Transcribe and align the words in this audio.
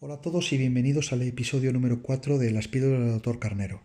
Hola 0.00 0.14
a 0.14 0.20
todos 0.20 0.52
y 0.52 0.58
bienvenidos 0.58 1.12
al 1.12 1.22
episodio 1.22 1.72
número 1.72 2.02
4 2.02 2.38
de 2.38 2.52
Las 2.52 2.68
píldoras 2.68 3.00
del 3.00 3.10
doctor 3.14 3.40
Carnero. 3.40 3.80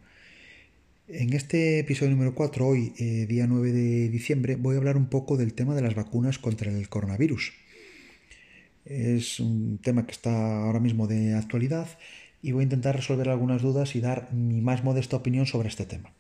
En 1.08 1.34
este 1.34 1.80
episodio 1.80 2.12
número 2.12 2.36
4, 2.36 2.68
hoy, 2.68 2.94
eh, 3.00 3.26
día 3.26 3.48
9 3.48 3.72
de 3.72 4.10
diciembre, 4.10 4.56
voy 4.56 4.76
a 4.76 4.78
hablar 4.78 4.96
un 4.96 5.08
poco 5.08 5.38
del 5.38 5.56
tema 5.56 5.74
de 5.74 5.82
las 5.82 5.96
vacunas 5.96 6.38
contra 6.38 6.72
el 6.72 6.88
coronavirus. 6.88 7.54
Es 8.86 9.40
un 9.40 9.80
tema 9.80 10.06
que 10.06 10.12
está 10.12 10.66
ahora 10.66 10.80
mismo 10.80 11.08
de 11.08 11.34
actualidad 11.34 11.88
y 12.44 12.52
voy 12.52 12.62
a 12.62 12.66
intentar 12.66 12.96
resolver 12.96 13.28
algunas 13.28 13.64
dudas 13.64 13.96
y 13.96 14.00
dar 14.00 14.32
mi 14.32 14.62
más 14.62 14.84
modesta 14.84 15.18
opinión 15.18 15.48
sobre 15.48 15.70
este 15.70 15.88
tema. 15.88 16.14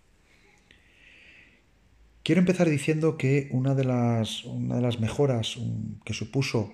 Quiero 2.23 2.39
empezar 2.39 2.67
diciendo 2.67 3.15
que 3.15 3.47
una 3.51 3.75
de 3.75 3.83
las, 3.83 4.43
una 4.45 4.77
de 4.77 4.81
las 4.81 4.99
mejoras 4.99 5.59
que 6.03 6.15
supuso 6.15 6.73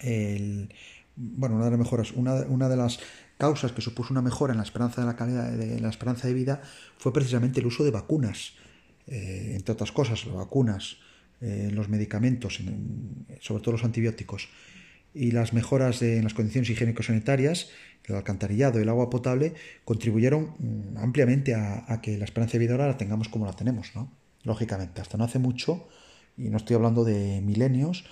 el, 0.00 0.74
bueno, 1.16 1.56
una 1.56 1.64
de 1.66 1.70
las 1.70 1.78
mejoras, 1.78 2.12
una, 2.12 2.68
de 2.68 2.76
las 2.76 3.00
causas 3.38 3.72
que 3.72 3.82
supuso 3.82 4.12
una 4.12 4.22
mejora 4.22 4.52
en 4.52 4.58
la 4.58 4.64
esperanza 4.64 5.00
de 5.00 5.06
la 5.06 5.16
calidad 5.16 5.50
de 5.50 5.80
la 5.80 5.88
esperanza 5.88 6.28
de 6.28 6.34
vida 6.34 6.62
fue 6.98 7.12
precisamente 7.12 7.60
el 7.60 7.66
uso 7.66 7.84
de 7.84 7.90
vacunas, 7.90 8.54
eh, 9.06 9.52
entre 9.54 9.72
otras 9.72 9.92
cosas, 9.92 10.24
las 10.26 10.34
vacunas, 10.34 10.98
eh, 11.40 11.70
los 11.72 11.88
medicamentos, 11.88 12.60
sobre 13.40 13.62
todo 13.62 13.72
los 13.72 13.84
antibióticos, 13.84 14.48
y 15.12 15.32
las 15.32 15.52
mejoras 15.52 16.02
en 16.02 16.22
las 16.22 16.34
condiciones 16.34 16.70
higiénico-sanitarias, 16.70 17.68
el 18.04 18.14
alcantarillado 18.14 18.78
y 18.78 18.82
el 18.82 18.88
agua 18.88 19.10
potable 19.10 19.54
contribuyeron 19.84 20.54
mm, 20.58 20.98
ampliamente 20.98 21.54
a, 21.54 22.00
que 22.02 22.16
la 22.18 22.24
esperanza 22.24 22.52
de 22.52 22.58
vida 22.60 22.72
ahora 22.72 22.88
la 22.88 22.96
tengamos 22.96 23.28
como 23.28 23.46
la 23.46 23.52
tenemos, 23.52 23.92
¿no? 23.94 24.12
Lógicamente, 24.42 25.00
hasta 25.00 25.18
no 25.18 25.24
hace 25.24 25.38
mucho, 25.38 25.88
y 26.36 26.48
no 26.48 26.56
estoy 26.56 26.76
hablando 26.76 27.04
de 27.04 27.40
milenios, 27.42 28.04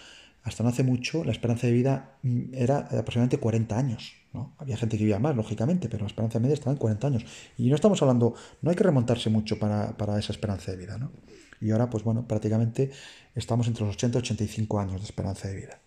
hasta 0.48 0.62
no 0.62 0.70
hace 0.70 0.82
mucho 0.82 1.24
la 1.24 1.32
esperanza 1.32 1.66
de 1.66 1.72
vida 1.72 2.18
mm, 2.22 2.54
era 2.54 2.78
aproximadamente 2.78 3.38
40 3.38 3.78
años. 3.78 4.14
¿no? 4.32 4.54
Había 4.58 4.76
gente 4.76 4.96
que 4.98 5.04
vivía 5.04 5.18
más, 5.18 5.36
lógicamente, 5.36 5.88
pero 5.88 6.02
la 6.02 6.08
esperanza 6.08 6.40
media 6.40 6.54
estaba 6.54 6.72
en 6.72 6.78
40 6.78 7.06
años. 7.06 7.24
Y 7.56 7.68
no 7.68 7.74
estamos 7.74 8.00
hablando, 8.02 8.34
no 8.62 8.70
hay 8.70 8.76
que 8.76 8.84
remontarse 8.84 9.30
mucho 9.30 9.58
para, 9.58 10.18
esa 10.18 10.32
esperanza 10.32 10.70
de 10.70 10.76
vida. 10.76 10.98
¿no? 10.98 11.12
Y 11.60 11.70
ahora, 11.70 11.88
pues 11.88 12.04
bueno, 12.04 12.26
prácticamente 12.26 12.90
estamos 13.34 13.68
entre 13.68 13.84
los 13.84 13.94
80 13.94 14.18
y 14.18 14.20
85 14.20 14.80
años 14.80 15.00
de 15.00 15.06
esperanza 15.06 15.48
de 15.48 15.56
vida. 15.56 15.80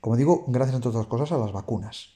Como 0.00 0.16
digo, 0.16 0.44
gracias 0.48 0.76
entre 0.76 0.90
otras 0.90 1.06
cosas 1.06 1.32
a 1.32 1.38
las 1.38 1.52
vacunas. 1.52 2.10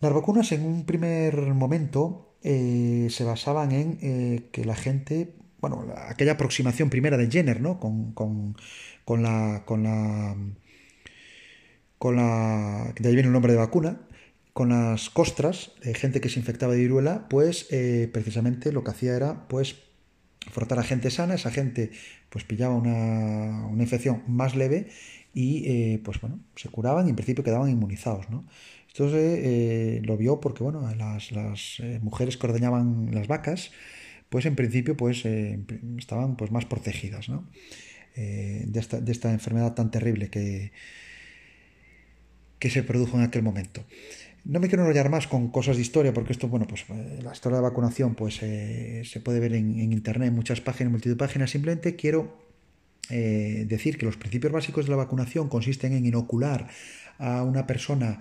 Las 0.00 0.12
vacunas 0.12 0.50
en 0.52 0.64
un 0.64 0.84
primer 0.84 1.54
momento 1.54 2.34
eh, 2.42 3.08
se 3.10 3.24
basaban 3.24 3.72
en 3.72 3.98
eh, 4.00 4.48
que 4.52 4.64
la 4.64 4.74
gente 4.74 5.36
bueno, 5.60 5.86
aquella 6.08 6.32
aproximación 6.32 6.90
primera 6.90 7.16
de 7.16 7.30
Jenner, 7.30 7.60
¿no? 7.60 7.78
Con, 7.78 8.12
con, 8.12 8.56
con 9.04 9.22
la, 9.22 9.64
con 9.66 9.82
la, 9.82 10.36
con 11.98 12.16
la, 12.16 12.94
de 12.98 13.08
ahí 13.08 13.14
viene 13.14 13.28
el 13.28 13.32
nombre 13.32 13.52
de 13.52 13.58
vacuna, 13.58 14.00
con 14.52 14.70
las 14.70 15.10
costras 15.10 15.72
de 15.82 15.94
gente 15.94 16.20
que 16.20 16.28
se 16.28 16.40
infectaba 16.40 16.72
de 16.72 16.80
viruela, 16.80 17.28
pues 17.28 17.66
eh, 17.70 18.08
precisamente 18.12 18.72
lo 18.72 18.84
que 18.84 18.90
hacía 18.90 19.14
era, 19.14 19.48
pues, 19.48 19.76
frotar 20.50 20.78
a 20.78 20.82
gente 20.82 21.10
sana, 21.10 21.34
esa 21.34 21.50
gente, 21.50 21.90
pues, 22.30 22.44
pillaba 22.44 22.74
una, 22.74 23.66
una 23.66 23.82
infección 23.82 24.22
más 24.26 24.56
leve 24.56 24.88
y, 25.34 25.64
eh, 25.66 26.00
pues, 26.02 26.20
bueno, 26.20 26.40
se 26.56 26.68
curaban 26.70 27.06
y 27.06 27.10
en 27.10 27.16
principio 27.16 27.44
quedaban 27.44 27.70
inmunizados, 27.70 28.30
¿no? 28.30 28.46
Esto 28.88 29.08
eh, 29.14 30.00
lo 30.04 30.16
vio 30.16 30.40
porque, 30.40 30.64
bueno, 30.64 30.82
las, 30.96 31.30
las 31.30 31.80
mujeres 32.00 32.36
que 32.36 32.46
ordeñaban 32.46 33.14
las 33.14 33.28
vacas, 33.28 33.70
pues 34.30 34.46
en 34.46 34.54
principio 34.56 34.96
pues 34.96 35.26
eh, 35.26 35.58
estaban 35.98 36.36
pues 36.36 36.50
más 36.50 36.64
protegidas 36.64 37.28
¿no? 37.28 37.46
Eh, 38.16 38.64
de, 38.66 38.80
esta, 38.80 39.32
enfermedad 39.32 39.74
tan 39.74 39.90
terrible 39.90 40.30
que, 40.30 40.72
que 42.58 42.70
se 42.70 42.82
produjo 42.82 43.18
en 43.18 43.24
aquel 43.24 43.42
momento. 43.42 43.84
No 44.44 44.58
me 44.58 44.68
quiero 44.68 44.84
enrollar 44.84 45.10
más 45.10 45.26
con 45.26 45.50
cosas 45.50 45.76
de 45.76 45.82
historia, 45.82 46.14
porque 46.14 46.32
esto, 46.32 46.48
bueno, 46.48 46.66
pues 46.66 46.84
eh, 46.88 47.18
la 47.22 47.32
historia 47.32 47.56
de 47.56 47.62
vacunación 47.62 48.14
pues 48.14 48.36
se 48.36 49.20
puede 49.22 49.38
ver 49.38 49.52
en, 49.54 49.78
internet, 49.92 50.28
en 50.28 50.34
muchas 50.34 50.60
páginas, 50.60 50.90
multitud 50.90 51.14
de 51.14 51.18
páginas. 51.18 51.50
Simplemente 51.50 51.94
quiero 51.94 52.48
decir 53.08 53.98
que 53.98 54.06
los 54.06 54.16
principios 54.16 54.52
básicos 54.52 54.84
de 54.84 54.92
la 54.92 54.96
vacunación 54.96 55.48
consisten 55.48 55.94
en 55.94 56.06
inocular 56.06 56.68
a 57.18 57.42
una 57.42 57.66
persona 57.66 58.20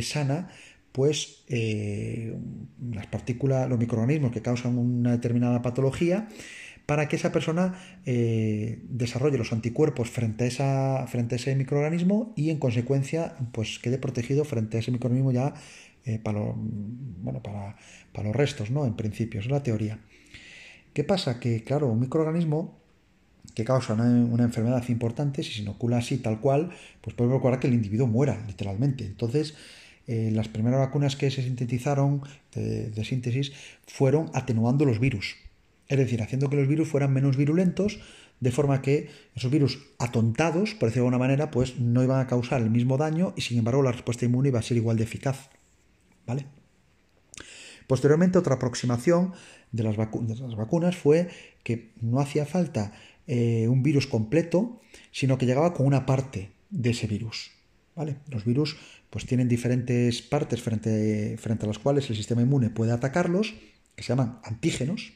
sana 0.00 0.48
pues 0.92 1.44
eh, 1.48 2.36
las 2.92 3.06
partículas, 3.06 3.68
los 3.68 3.78
microorganismos 3.78 4.32
que 4.32 4.42
causan 4.42 4.78
una 4.78 5.12
determinada 5.12 5.62
patología, 5.62 6.28
para 6.88 7.06
que 7.06 7.16
esa 7.16 7.32
persona 7.32 7.74
eh, 8.06 8.80
desarrolle 8.88 9.36
los 9.36 9.52
anticuerpos 9.52 10.08
frente 10.08 10.50
a, 10.60 11.06
frente 11.06 11.34
a 11.34 11.36
ese 11.36 11.54
microorganismo 11.54 12.32
y 12.34 12.48
en 12.48 12.58
consecuencia 12.58 13.36
pues 13.52 13.78
quede 13.78 13.98
protegido 13.98 14.46
frente 14.46 14.78
a 14.78 14.80
ese 14.80 14.90
microorganismo 14.90 15.30
ya 15.30 15.52
eh, 16.06 16.18
para, 16.18 16.40
bueno, 16.40 17.42
para, 17.42 17.76
para, 18.12 18.28
los 18.28 18.34
restos, 18.34 18.70
¿no? 18.70 18.86
En 18.86 18.94
principio, 18.94 19.38
es 19.38 19.50
la 19.50 19.62
teoría. 19.62 19.98
¿Qué 20.94 21.04
pasa? 21.04 21.38
Que, 21.38 21.62
claro, 21.62 21.88
un 21.88 22.00
microorganismo 22.00 22.78
que 23.54 23.64
causa 23.64 23.92
una, 23.92 24.04
una, 24.04 24.44
enfermedad 24.44 24.82
importante, 24.88 25.42
si 25.42 25.52
se 25.52 25.62
inocula 25.62 25.98
así 25.98 26.16
tal 26.16 26.40
cual, 26.40 26.70
pues 27.02 27.14
puede 27.14 27.28
provocar 27.28 27.60
que 27.60 27.66
el 27.66 27.74
individuo 27.74 28.06
muera, 28.06 28.42
literalmente. 28.46 29.04
Entonces, 29.04 29.54
eh, 30.08 30.30
las 30.32 30.48
primeras 30.48 30.80
vacunas 30.80 31.16
que 31.16 31.30
se 31.30 31.42
sintetizaron 31.42 32.22
de, 32.54 33.04
síntesis 33.04 33.52
fueron 33.86 34.30
atenuando 34.32 34.86
los 34.86 34.98
virus. 34.98 35.36
Es 35.86 35.98
decir, 35.98 36.22
haciendo 36.22 36.48
que 36.48 36.56
los 36.56 36.66
virus 36.66 36.88
fueran 36.88 37.12
menos 37.12 37.36
virulentos, 37.36 38.00
de 38.40 38.50
forma 38.50 38.80
que 38.80 39.10
esos 39.36 39.50
virus 39.50 39.78
atontados, 39.98 40.74
por 40.74 40.88
decirlo 40.88 41.04
de 41.04 41.08
alguna 41.08 41.18
manera, 41.18 41.50
pues 41.50 41.78
no 41.78 42.02
iban 42.02 42.20
a 42.20 42.26
causar 42.26 42.62
el 42.62 42.70
mismo 42.70 42.96
daño 42.96 43.34
y 43.36 43.42
sin 43.42 43.58
embargo 43.58 43.82
la 43.82 43.92
respuesta 43.92 44.24
inmune 44.24 44.48
iba 44.48 44.58
a 44.58 44.62
ser 44.62 44.78
igual 44.78 44.96
de 44.96 45.04
eficaz. 45.04 45.50
¿Vale? 46.26 46.46
Posteriormente, 47.86 48.38
otra 48.38 48.54
aproximación 48.54 49.34
de 49.72 49.82
las, 49.82 49.96
vacunas 49.96 50.96
fue 50.96 51.28
que 51.62 51.92
no 52.00 52.20
hacía 52.20 52.46
falta 52.46 52.92
eh, 53.26 53.68
un 53.68 53.82
virus 53.82 54.06
completo, 54.06 54.80
sino 55.10 55.36
que 55.36 55.44
llegaba 55.44 55.74
con 55.74 55.86
una 55.86 56.06
parte 56.06 56.50
de 56.70 56.90
ese 56.90 57.06
virus. 57.06 57.50
¿Vale? 57.94 58.18
Los 58.28 58.44
virus 58.44 58.76
pues 59.10 59.26
tienen 59.26 59.48
diferentes 59.48 60.22
partes 60.22 60.62
frente, 60.62 61.36
frente 61.38 61.64
a 61.64 61.68
las 61.68 61.78
cuales 61.78 62.08
el 62.10 62.16
sistema 62.16 62.42
inmune 62.42 62.70
puede 62.70 62.92
atacarlos, 62.92 63.54
que 63.96 64.02
se 64.02 64.08
llaman 64.08 64.38
antígenos, 64.44 65.12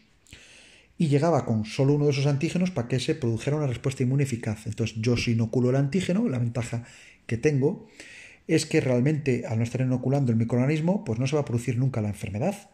y 0.99 1.09
llegaba 1.09 1.45
con 1.45 1.65
solo 1.65 1.95
uno 1.95 2.07
de 2.07 2.13
esos 2.13 2.27
antígenos 2.27 2.71
para 2.71 2.89
que 2.89 3.01
se 3.01 3.15
produjera 3.15 3.57
una 3.57 3.67
respuesta 3.67 4.03
inmune 4.03 4.23
eficaz. 4.23 4.67
Entonces 4.67 4.97
yo 5.01 5.17
si 5.17 5.33
inoculo 5.33 5.71
el 5.71 5.77
antígeno, 5.77 6.29
la 6.29 6.39
ventaja 6.39 6.85
que 7.27 7.37
tengo 7.37 7.89
es 8.47 8.67
que 8.67 8.81
realmente 8.81 9.45
al 9.47 9.59
no 9.59 9.65
estar 9.65 9.81
inoculando 9.81 10.33
el 10.33 10.39
microorganismo, 10.39 11.05
pues 11.05 11.19
no 11.19 11.27
se 11.27 11.37
va 11.37 11.43
a 11.43 11.45
producir 11.45 11.79
nunca 11.79 12.01
la 12.01 12.09
enfermedad. 12.09 12.71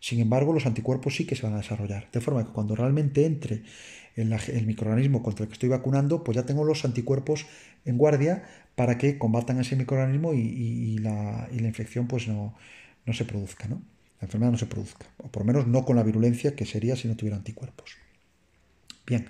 Sin 0.00 0.20
embargo, 0.20 0.52
los 0.52 0.66
anticuerpos 0.66 1.16
sí 1.16 1.24
que 1.24 1.34
se 1.34 1.42
van 1.42 1.54
a 1.54 1.58
desarrollar. 1.58 2.08
De 2.12 2.20
forma 2.20 2.44
que 2.44 2.52
cuando 2.52 2.76
realmente 2.76 3.24
entre 3.24 3.62
en 4.16 4.32
el 4.32 4.66
microorganismo 4.66 5.22
contra 5.22 5.44
el 5.44 5.48
que 5.48 5.54
estoy 5.54 5.68
vacunando, 5.68 6.22
pues 6.22 6.36
ya 6.36 6.44
tengo 6.44 6.64
los 6.64 6.84
anticuerpos 6.84 7.46
en 7.84 7.98
guardia 7.98 8.44
para 8.74 8.98
que 8.98 9.18
combatan 9.18 9.60
ese 9.60 9.76
microorganismo 9.76 10.34
y, 10.34 10.98
la, 10.98 11.48
infección 11.52 12.06
pues 12.06 12.28
no, 12.28 12.54
no 13.06 13.12
se 13.12 13.24
produzca, 13.24 13.68
¿no? 13.68 13.82
La 14.20 14.26
enfermedad 14.26 14.52
no 14.52 14.58
se 14.58 14.66
produzca, 14.66 15.06
o 15.18 15.28
por 15.28 15.42
lo 15.42 15.46
menos 15.52 15.66
no 15.66 15.84
con 15.84 15.96
la 15.96 16.02
virulencia 16.02 16.54
que 16.54 16.64
sería 16.64 16.96
si 16.96 17.08
no 17.08 17.16
tuviera 17.16 17.36
anticuerpos. 17.36 17.96
Bien. 19.06 19.26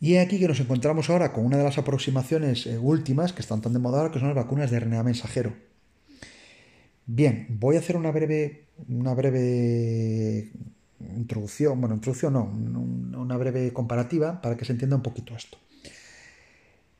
Y 0.00 0.16
aquí 0.16 0.38
que 0.38 0.48
nos 0.48 0.60
encontramos 0.60 1.08
ahora 1.08 1.32
con 1.32 1.46
una 1.46 1.56
de 1.56 1.64
las 1.64 1.78
aproximaciones 1.78 2.66
eh, 2.66 2.78
últimas 2.78 3.32
que 3.32 3.40
están 3.40 3.62
tan 3.62 3.72
de 3.72 3.78
moda 3.78 3.98
ahora, 3.98 4.12
que 4.12 4.18
son 4.18 4.28
las 4.28 4.36
vacunas 4.36 4.70
de 4.70 4.78
RNA 4.78 5.02
mensajero. 5.02 5.54
Bien, 7.06 7.46
voy 7.48 7.76
a 7.76 7.78
hacer 7.78 7.96
una 7.96 8.10
breve, 8.10 8.64
una 8.88 9.14
breve 9.14 10.50
introducción, 11.16 11.80
bueno, 11.80 11.94
introducción 11.94 12.32
no, 12.32 12.44
una 12.44 13.36
breve 13.36 13.72
comparativa 13.72 14.42
para 14.42 14.56
que 14.56 14.64
se 14.64 14.72
entienda 14.72 14.96
un 14.96 15.02
poquito 15.02 15.34
esto. 15.34 15.56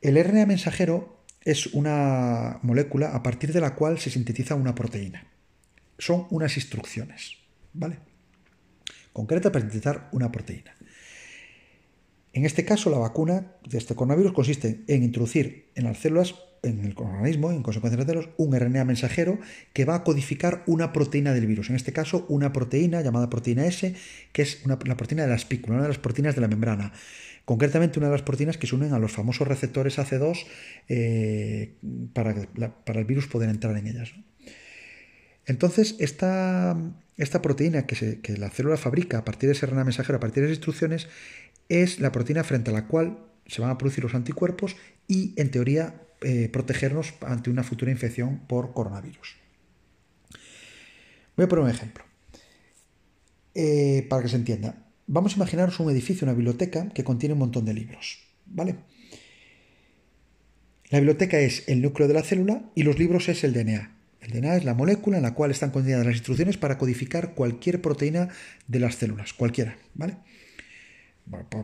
El 0.07 0.23
RNA 0.23 0.47
mensajero 0.47 1.25
es 1.45 1.67
una 1.75 2.61
molécula 2.63 3.09
a 3.17 3.25
partir 3.25 3.53
de 3.53 3.61
la 3.61 3.75
cual 3.75 3.99
se 3.99 4.09
sintetiza 4.09 4.55
una 4.55 4.73
proteína. 4.73 5.27
Son 5.99 6.29
unas 6.31 6.57
instrucciones, 6.57 7.33
¿vale? 7.73 7.99
Concreta 9.13 9.51
para 9.51 9.63
sintetizar 9.63 10.09
una 10.13 10.31
proteína. 10.31 10.77
En 12.33 12.45
este 12.45 12.65
caso, 12.65 12.89
la 12.89 12.99
vacuna 12.99 13.55
de 13.69 13.79
este 13.79 13.97
coronavirus 13.97 14.33
consiste 14.33 14.85
en 14.87 15.03
introducir 15.03 15.73
en 15.75 15.83
las 15.83 15.99
células, 15.99 16.37
en 16.63 16.85
el 16.85 16.95
organismo, 16.97 17.51
en 17.51 17.65
consecuencia 17.65 17.97
de 17.97 18.05
las 18.05 18.07
células, 18.07 18.31
un 18.37 18.57
RNA 18.57 18.85
mensajero 18.85 19.41
que 19.73 19.87
va 19.87 19.97
a 19.97 20.05
codificar 20.05 20.63
una 20.67 20.93
proteína 20.93 21.33
del 21.33 21.49
virus. 21.49 21.71
En 21.71 21.75
este 21.75 21.93
caso, 21.93 22.27
una 22.29 22.53
proteína 22.53 23.01
llamada 23.01 23.29
proteína 23.29 23.67
S, 23.67 23.93
que 24.31 24.43
es 24.43 24.65
la 24.65 24.97
proteína 24.97 25.25
de 25.25 25.31
la 25.31 25.35
espícula, 25.35 25.75
una 25.75 25.83
de 25.83 25.89
las 25.89 25.99
proteínas 25.99 26.37
de 26.37 26.43
la 26.43 26.49
membrana. 26.49 26.93
Concretamente, 27.47 28.01
una 28.01 28.09
de 28.09 28.13
las 28.13 28.23
proteínas 28.23 28.59
que 28.59 28.67
se 28.67 28.75
unen 28.75 28.93
a 28.93 28.99
los 28.99 29.13
famosos 29.13 29.47
receptores 29.47 29.99
AC2 29.99 30.47
eh, 30.89 31.77
para, 32.13 32.35
para, 32.85 32.99
el 32.99 33.07
virus 33.07 33.29
poder 33.29 33.49
entrar 33.49 33.77
en 33.77 33.87
ellas. 33.87 34.13
Entonces, 35.47 35.95
esta, 36.01 36.77
esta 37.17 37.43
proteína 37.43 37.87
que, 37.87 38.21
que, 38.21 38.37
la 38.37 38.51
célula 38.51 38.77
fabrica 38.77 39.19
a 39.19 39.25
partir 39.25 39.49
de 39.49 39.53
ese 39.53 39.65
RNA 39.65 39.85
mensajero, 39.85 40.17
a 40.17 40.21
partir 40.21 40.43
de 40.43 40.49
esas 40.49 40.59
instrucciones, 40.59 41.07
es 41.69 42.01
la 42.01 42.11
proteína 42.11 42.43
frente 42.43 42.73
a 42.73 42.75
la 42.75 42.89
cual 42.89 43.21
se 43.47 43.63
van 43.63 43.71
a 43.71 43.79
producir 43.79 44.03
los 44.03 44.17
anticuerpos 44.17 44.77
y, 45.07 45.33
en 45.41 45.53
teoría, 45.53 46.03
eh, 46.23 46.49
protegernos 46.49 47.15
ante 47.21 47.49
una 47.49 47.63
futura 47.63 47.93
infección 47.93 48.41
por 48.49 48.73
coronavirus. 48.73 49.37
Voy 51.37 51.45
a 51.45 51.49
poner 51.49 51.65
un 51.65 51.71
ejemplo. 51.71 52.05
Eh, 53.55 54.05
para 54.11 54.23
que 54.23 54.29
se 54.29 54.37
entienda. 54.37 54.86
Vamos 55.07 55.33
a 55.33 55.37
imaginaros 55.37 55.79
un 55.81 55.91
edificio, 55.91 56.25
una 56.25 56.35
biblioteca 56.35 56.89
que 56.91 57.05
contiene 57.05 57.35
un 57.35 57.39
montón 57.39 57.65
de 57.65 57.75
libros. 57.75 58.19
¿Vale? 58.47 58.77
La 60.91 60.99
biblioteca 60.99 61.39
es 61.39 61.69
el 61.69 61.83
núcleo 61.83 62.09
de 62.09 62.15
la 62.15 62.23
célula 62.23 62.63
y 62.75 62.83
los 62.83 62.99
libros 62.99 63.29
es 63.29 63.45
el 63.45 63.53
DNA. 63.53 63.93
El 64.21 64.31
DNA 64.31 64.57
es 64.57 64.65
la 64.65 64.75
molécula 64.75 65.17
en 65.17 65.23
la 65.23 65.35
cual 65.35 65.51
están 65.51 65.71
contenidas 65.71 66.05
las 66.05 66.17
instrucciones 66.17 66.57
para 66.57 66.79
codificar 66.79 67.35
cualquier 67.35 67.81
proteína 67.81 68.29
de 68.67 68.81
las 68.81 68.97
células, 68.97 69.33
cualquiera, 69.33 69.77
¿vale? 69.95 70.17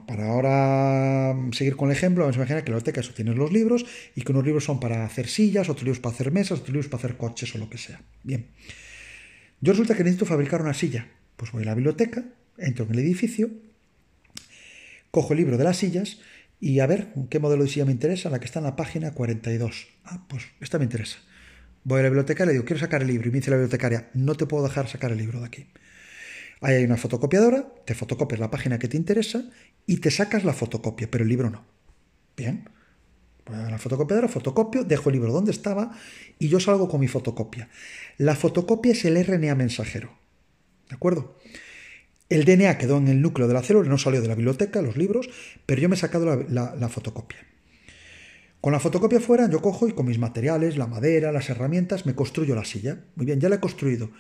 para 0.07 0.27
ahora 0.27 1.37
seguir 1.53 1.77
con 1.77 1.91
el 1.91 1.97
ejemplo, 1.97 2.25
vamos 2.25 2.37
a 2.37 2.41
imaginar 2.41 2.65
que 2.65 2.71
la 2.71 2.77
biblioteca 2.77 3.01
eso 3.01 3.13
los 3.17 3.53
libros 3.53 3.87
y 4.17 4.23
que 4.23 4.33
unos 4.33 4.45
libros 4.45 4.65
son 4.65 4.81
para 4.81 5.05
hacer 5.05 5.29
sillas, 5.29 5.69
otros 5.69 5.85
libros 5.85 6.01
para 6.01 6.15
hacer 6.15 6.33
mesas, 6.33 6.59
otros 6.59 6.71
libros 6.71 6.89
para 6.89 6.99
hacer 6.99 7.17
coches 7.17 7.55
o 7.55 7.59
lo 7.59 7.71
que 7.71 7.79
sea. 7.79 8.03
Bien. 8.25 8.49
Yo 9.61 9.73
resulta 9.73 9.95
que 9.95 10.03
necesito 10.03 10.27
fabricar 10.27 10.61
una 10.63 10.75
silla. 10.75 11.07
Pues 11.37 11.53
voy 11.53 11.63
a 11.63 11.67
la 11.67 11.75
biblioteca, 11.75 12.25
entro 12.59 12.85
en 12.85 12.93
el 12.93 12.99
edificio, 13.01 13.51
cojo 15.11 15.33
el 15.33 15.39
libro 15.39 15.59
de 15.59 15.65
las 15.65 15.77
sillas 15.77 16.19
y 16.61 16.81
a 16.81 16.87
ver 16.87 17.13
qué 17.29 17.39
modelo 17.39 17.65
de 17.65 17.69
silla 17.69 17.85
me 17.85 17.93
interesa, 17.93 18.31
la 18.31 18.39
que 18.39 18.47
está 18.47 18.61
en 18.61 18.67
la 18.67 18.77
página 18.77 19.13
42. 19.13 19.89
Ah, 20.05 20.25
pues 20.29 20.45
esta 20.61 20.79
me 20.79 20.85
interesa. 20.85 21.19
Voy 21.85 22.01
a 22.01 22.03
la 22.05 22.09
biblioteca 22.09 22.45
y 22.45 22.47
le 22.47 22.53
digo, 22.53 22.65
quiero 22.65 22.79
sacar 22.79 23.03
el 23.03 23.09
libro. 23.09 23.29
Y 23.29 23.33
me 23.33 23.39
dice 23.39 23.51
la 23.51 23.57
bibliotecaria, 23.57 24.11
no 24.15 24.35
te 24.37 24.47
puedo 24.47 24.63
dejar 24.63 24.89
sacar 24.89 25.11
el 25.11 25.19
libro 25.19 25.41
de 25.41 25.47
aquí. 25.47 25.67
Ahí 26.61 26.77
hay 26.77 26.85
una 26.85 26.97
fotocopiadora, 26.97 27.67
te 27.85 27.95
fotocopias 27.95 28.39
la 28.39 28.51
página 28.51 28.79
que 28.79 28.87
te 28.87 28.97
interesa 28.97 29.45
y 29.85 29.97
te 29.97 30.13
sacas 30.13 30.45
la 30.45 30.53
fotocopia, 30.53 31.11
pero 31.11 31.25
el 31.25 31.29
libro 31.29 31.51
no. 31.51 31.65
Bien. 32.37 32.69
Voy 33.45 33.57
a 33.57 33.69
la 33.69 33.79
fotocopiadora, 33.79 34.29
fotocopio, 34.29 34.85
dejo 34.85 35.11
el 35.11 35.15
libro 35.15 35.33
donde 35.33 35.51
estaba 35.51 35.91
y 36.39 36.49
yo 36.49 36.61
salgo 36.61 36.89
con 36.89 37.01
mi 37.01 37.09
fotocopia. 37.09 37.69
La 38.17 38.37
fotocopia 38.37 38.93
es 38.93 39.05
el 39.05 39.23
RNA 39.23 39.57
mensajero. 39.57 40.17
¿De 40.89 40.95
acuerdo? 40.95 41.37
El 42.33 42.47
DNA 42.47 42.79
quedó 42.79 42.97
en 42.97 43.09
el 43.09 43.21
núcleo 43.21 43.47
de 43.47 43.53
la 43.53 43.61
célula, 43.61 43.91
no 43.91 43.99
salió 43.99 44.23
de 44.23 44.29
la 44.29 44.35
biblioteca, 44.35 44.81
los 44.81 44.97
libros, 44.97 45.29
pero 45.67 45.83
yo 45.83 45.91
me 45.91 45.97
he 45.97 45.99
sacado 45.99 46.47
la, 46.49 46.89
fotocopia. 46.89 47.37
Con 48.63 48.73
la 48.73 48.81
fotocopia 48.81 49.21
fuera, 49.21 49.51
yo 49.51 49.61
cojo 49.61 49.87
y 49.87 49.93
con 49.93 50.07
mis 50.07 50.19
materiales, 50.19 50.79
la 50.79 50.87
madera, 50.87 51.31
las 51.31 51.51
herramientas, 51.51 52.07
me 52.07 52.15
construyo 52.15 52.55
la 52.55 52.65
silla. 52.65 53.05
Muy 53.17 53.27
bien, 53.27 53.39
ya 53.39 53.51
la 53.51 53.57
he 53.57 53.61
construido. 53.61 54.13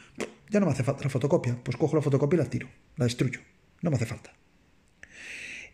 Ya 0.50 0.60
no 0.60 0.66
me 0.66 0.72
hace 0.72 0.84
falta 0.84 1.04
la 1.04 1.08
fotocopia. 1.08 1.58
Pues 1.64 1.78
cojo 1.78 1.96
la 1.96 2.02
fotocopia 2.02 2.36
y 2.36 2.38
la 2.40 2.50
tiro, 2.50 2.68
la 2.98 3.06
destruyo. 3.06 3.40
No 3.80 3.88
me 3.88 3.96
hace 3.96 4.04
falta. 4.04 4.30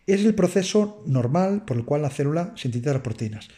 Es 0.06 0.24
el 0.24 0.36
proceso 0.36 1.02
normal 1.06 1.64
por 1.64 1.76
el 1.76 1.84
cual 1.84 2.02
la 2.02 2.10
célula 2.10 2.52
sintetiza 2.54 2.92
las 2.92 3.02
proteínas. 3.02 3.48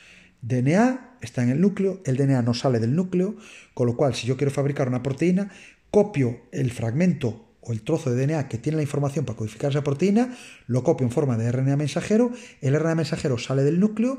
DNA 0.40 1.18
está 1.20 1.42
en 1.42 1.50
el 1.50 1.60
núcleo, 1.60 2.00
el 2.06 2.16
DNA 2.16 2.40
no 2.40 2.54
sale 2.54 2.80
del 2.80 2.96
núcleo, 2.96 3.36
con 3.74 3.88
lo 3.88 3.96
cual 3.98 4.14
si 4.14 4.26
yo 4.26 4.38
quiero 4.38 4.50
fabricar 4.50 4.88
una 4.88 5.02
proteína, 5.02 5.50
copio 5.90 6.46
el 6.50 6.70
fragmento 6.72 7.49
o 7.60 7.72
el 7.72 7.82
trozo 7.82 8.10
de 8.10 8.26
DNA 8.26 8.48
que 8.48 8.58
tiene 8.58 8.76
la 8.76 8.82
información 8.82 9.24
para 9.24 9.36
codificar 9.36 9.70
esa 9.70 9.84
proteína, 9.84 10.36
lo 10.66 10.82
copio 10.82 11.06
en 11.06 11.12
forma 11.12 11.36
de 11.36 11.50
RNA 11.50 11.76
mensajero, 11.76 12.32
el 12.60 12.78
RNA 12.78 12.94
mensajero 12.94 13.38
sale 13.38 13.62
del 13.62 13.80
núcleo 13.80 14.18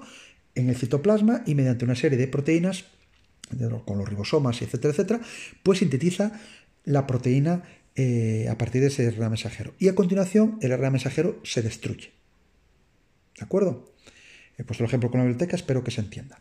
en 0.56 0.70
el 0.70 0.76
citoplasma 0.76 1.44
y 1.46 1.56
mediante 1.56 1.86
una 1.86 1.96
serie 1.96 2.18
de 2.18 2.28
proteínas, 2.28 2.86
con 3.86 3.98
los 3.98 4.08
ribosomas, 4.08 4.62
etcétera, 4.62 4.92
etcétera, 4.92 5.22
pues 5.64 5.80
sintetiza 5.80 6.40
la 6.86 7.06
proteína 7.06 7.64
eh, 7.96 8.48
a 8.50 8.58
partir 8.58 8.82
de 8.82 8.88
ese 8.88 9.10
RNA 9.10 9.30
mensajero. 9.30 9.74
Y 9.80 9.90
a 9.90 9.96
continuación 9.96 10.58
el 10.62 10.72
RNA 10.78 10.92
mensajero 10.92 11.40
se 11.44 11.62
destruye. 11.62 12.12
¿De 13.38 13.46
acuerdo? 13.46 13.94
He 14.58 14.64
puesto 14.64 14.84
el 14.84 14.88
ejemplo 14.88 15.10
con 15.10 15.20
la 15.20 15.26
biblioteca, 15.26 15.56
espero 15.56 15.84
que 15.84 15.92
se 15.92 16.02
entienda. 16.02 16.40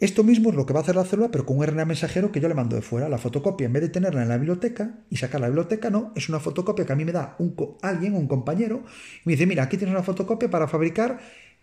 Esto 0.00 0.22
mismo 0.22 0.50
es 0.50 0.54
lo 0.54 0.64
que 0.64 0.72
va 0.72 0.78
a 0.78 0.82
hacer 0.84 0.94
la 0.94 1.04
célula, 1.04 1.28
pero 1.32 1.44
con 1.44 1.58
un 1.58 1.66
RNA 1.66 1.84
mensajero 1.84 2.30
que 2.30 2.38
yo 2.38 2.48
le 2.48 2.54
mando 2.54 2.76
de 2.76 2.82
fuera. 2.82 3.08
La 3.08 3.18
fotocopia, 3.18 3.66
en 3.66 3.72
vez 3.72 3.82
de 3.82 3.88
tenerla 3.88 4.22
en 4.22 4.28
la 4.28 4.36
biblioteca 4.36 5.00
y 5.10 5.16
sacar 5.16 5.40
la 5.40 5.48
biblioteca, 5.48 5.90
no, 5.90 6.12
es 6.14 6.28
una 6.28 6.38
fotocopia 6.38 6.86
que 6.86 6.92
a 6.92 6.96
mí 6.96 7.04
me 7.04 7.10
da 7.10 7.34
un 7.40 7.56
alguien, 7.82 8.14
un 8.14 8.28
compañero, 8.28 8.84
y 9.16 9.22
me 9.24 9.32
dice, 9.32 9.46
mira, 9.46 9.64
aquí 9.64 9.76
tienes 9.76 9.92
una 9.92 10.04
fotocopia 10.04 10.48
para 10.48 10.68
fabricar 10.68 11.18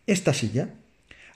esta 0.05 0.33
silla. 0.33 0.73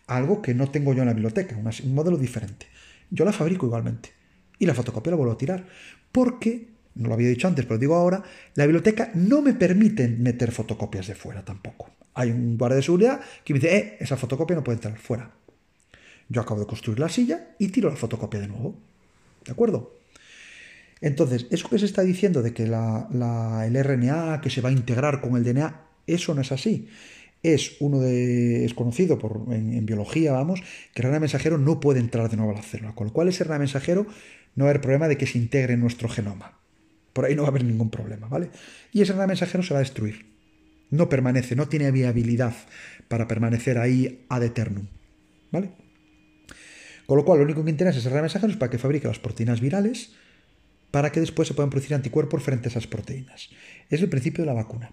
Algo 0.08 0.42
que 0.42 0.54
no 0.54 0.70
tengo 0.72 0.94
yo 0.94 1.04
en 1.04 1.08
la 1.08 1.14
biblioteca, 1.14 1.56
un 1.56 1.94
modelo 1.94 2.18
diferente. 2.18 2.66
Yo 3.10 3.24
la 3.24 3.32
fabrico 3.32 3.66
igualmente. 3.66 4.10
Y 4.58 4.66
la 4.66 4.74
fotocopia 4.74 5.12
la 5.12 5.16
vuelvo 5.16 5.34
a 5.34 5.38
tirar. 5.38 5.66
Porque, 6.12 6.68
no 6.96 7.08
lo 7.08 7.14
había 7.14 7.30
dicho 7.30 7.48
antes, 7.48 7.64
pero 7.64 7.76
lo 7.76 7.80
digo 7.80 7.96
ahora, 7.96 8.24
la 8.56 8.66
biblioteca 8.66 9.12
no 9.14 9.42
me 9.42 9.54
permite 9.54 10.10
meter 10.10 10.52
fotocopias 10.52 11.08
de 11.08 11.16
fuera 11.16 11.46
tampoco. 11.46 11.92
Hay 12.16 12.32
un 12.32 12.58
guardia 12.58 12.76
de 12.76 12.84
seguridad 12.84 13.22
que 13.46 13.54
me 13.54 13.60
dice, 13.60 13.78
eh, 13.78 13.98
esa 14.02 14.18
fotocopia 14.18 14.58
no 14.58 14.66
puede 14.66 14.78
entrar 14.78 14.98
fuera. 14.98 15.39
Yo 16.30 16.42
acabo 16.42 16.60
de 16.60 16.68
construir 16.68 17.00
la 17.00 17.10
silla 17.10 17.56
y 17.58 17.70
tiro 17.70 17.90
la 17.90 17.96
fotocopia 17.96 18.40
de 18.40 18.48
nuevo. 18.48 18.76
¿De 19.44 19.52
acuerdo? 19.52 20.00
Entonces, 21.02 21.48
eso 21.50 21.70
que 21.70 21.80
se 21.80 21.86
está 21.86 22.04
diciendo 22.04 22.42
de 22.42 22.54
que 22.54 22.64
el 22.64 22.74
RNA 23.84 24.42
que 24.42 24.50
se 24.50 24.62
va 24.62 24.70
a 24.70 24.72
integrar 24.74 25.22
con 25.22 25.36
el 25.36 25.44
DNA, 25.44 25.82
eso 26.08 26.36
no 26.36 26.42
es 26.42 26.52
así. 26.52 26.88
Es 27.42 27.78
uno 27.80 28.00
de. 28.00 28.66
es 28.66 28.74
conocido 28.74 29.18
por, 29.18 29.54
en, 29.54 29.86
biología, 29.86 30.34
vamos, 30.34 30.62
que 30.94 31.02
el 31.02 31.10
RNA 31.10 31.22
mensajero 31.22 31.58
no 31.58 31.80
puede 31.80 32.00
entrar 32.00 32.30
de 32.30 32.38
nuevo 32.38 32.52
a 32.52 32.56
la 32.56 32.62
célula. 32.62 32.94
Con 32.94 33.08
lo 33.08 33.14
cual, 33.14 33.30
ese 33.30 33.46
RNA 33.46 33.60
mensajero 33.60 34.06
no 34.56 34.66
va 34.66 34.70
a 34.70 34.72
haber 34.72 34.82
problema 34.82 35.08
de 35.08 35.18
que 35.18 35.26
se 35.26 35.38
integre 35.38 35.74
en 35.74 35.80
nuestro 35.80 36.10
genoma. 36.10 36.60
Por 37.14 37.26
ahí 37.26 37.36
no 37.36 37.44
va 37.44 37.48
a 37.48 37.52
haber 37.52 37.64
ningún 37.64 37.90
problema, 37.90 38.28
¿vale? 38.28 38.50
Y 38.92 39.02
ese 39.02 39.14
RNA 39.14 39.28
mensajero 39.28 39.64
se 39.64 39.74
va 39.74 39.80
a 39.80 39.84
destruir. 39.84 40.26
No 40.92 41.08
permanece, 41.08 41.56
no 41.56 41.70
tiene 41.70 41.92
viabilidad 41.92 42.56
para 43.08 43.28
permanecer 43.28 43.78
ahí 43.78 44.26
ad 44.28 44.44
eternum. 44.44 44.88
¿Vale? 45.52 45.72
Con 47.10 47.18
lo 47.18 47.26
cual, 47.26 47.40
lo 47.40 47.46
único 47.46 47.64
que 47.64 47.72
interesa 47.72 47.98
es 47.98 48.06
el 48.06 48.14
mensajero 48.14 48.52
es 48.52 48.58
para 48.60 48.70
que 48.70 48.78
fabrique 48.78 49.08
las 49.08 49.18
proteínas 49.18 49.62
virales 49.62 50.12
para 50.92 51.12
que 51.12 51.20
después 51.20 51.48
se 51.48 51.56
puedan 51.56 51.72
producir 51.72 51.96
anticuerpos 51.96 52.44
frente 52.44 52.68
a 52.68 52.70
esas 52.70 52.86
proteínas. 52.86 53.50
Es 53.90 54.04
el 54.04 54.10
principio 54.10 54.44
de 54.44 54.46
la 54.46 54.54
vacuna. 54.54 54.92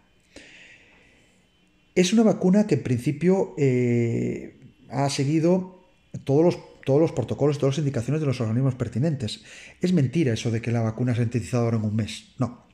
Es 1.95 2.15
una 2.15 2.23
vacuna 2.23 2.67
que 2.67 2.77
en 2.77 2.83
principio 2.83 3.53
eh, 3.59 4.57
ha 4.89 5.11
seguido 5.11 5.85
todos 6.25 6.43
los, 6.43 6.59
todos 6.87 7.03
los 7.03 7.13
protocolos, 7.13 7.59
todas 7.59 7.75
las 7.75 7.81
indicaciones 7.81 8.23
de 8.23 8.27
los 8.27 8.41
organismos 8.41 8.77
pertinentes. 8.77 9.45
Es 9.83 9.93
mentira 9.93 10.33
eso 10.33 10.51
de 10.51 10.63
que 10.63 10.73
la 10.73 10.81
vacuna 10.81 11.15
se 11.15 11.21
ha 11.21 11.25
sintetizado 11.25 11.65
ahora 11.65 11.77
en 11.77 11.85
un 11.85 11.97
mes. 11.97 12.33
No. 12.39 12.65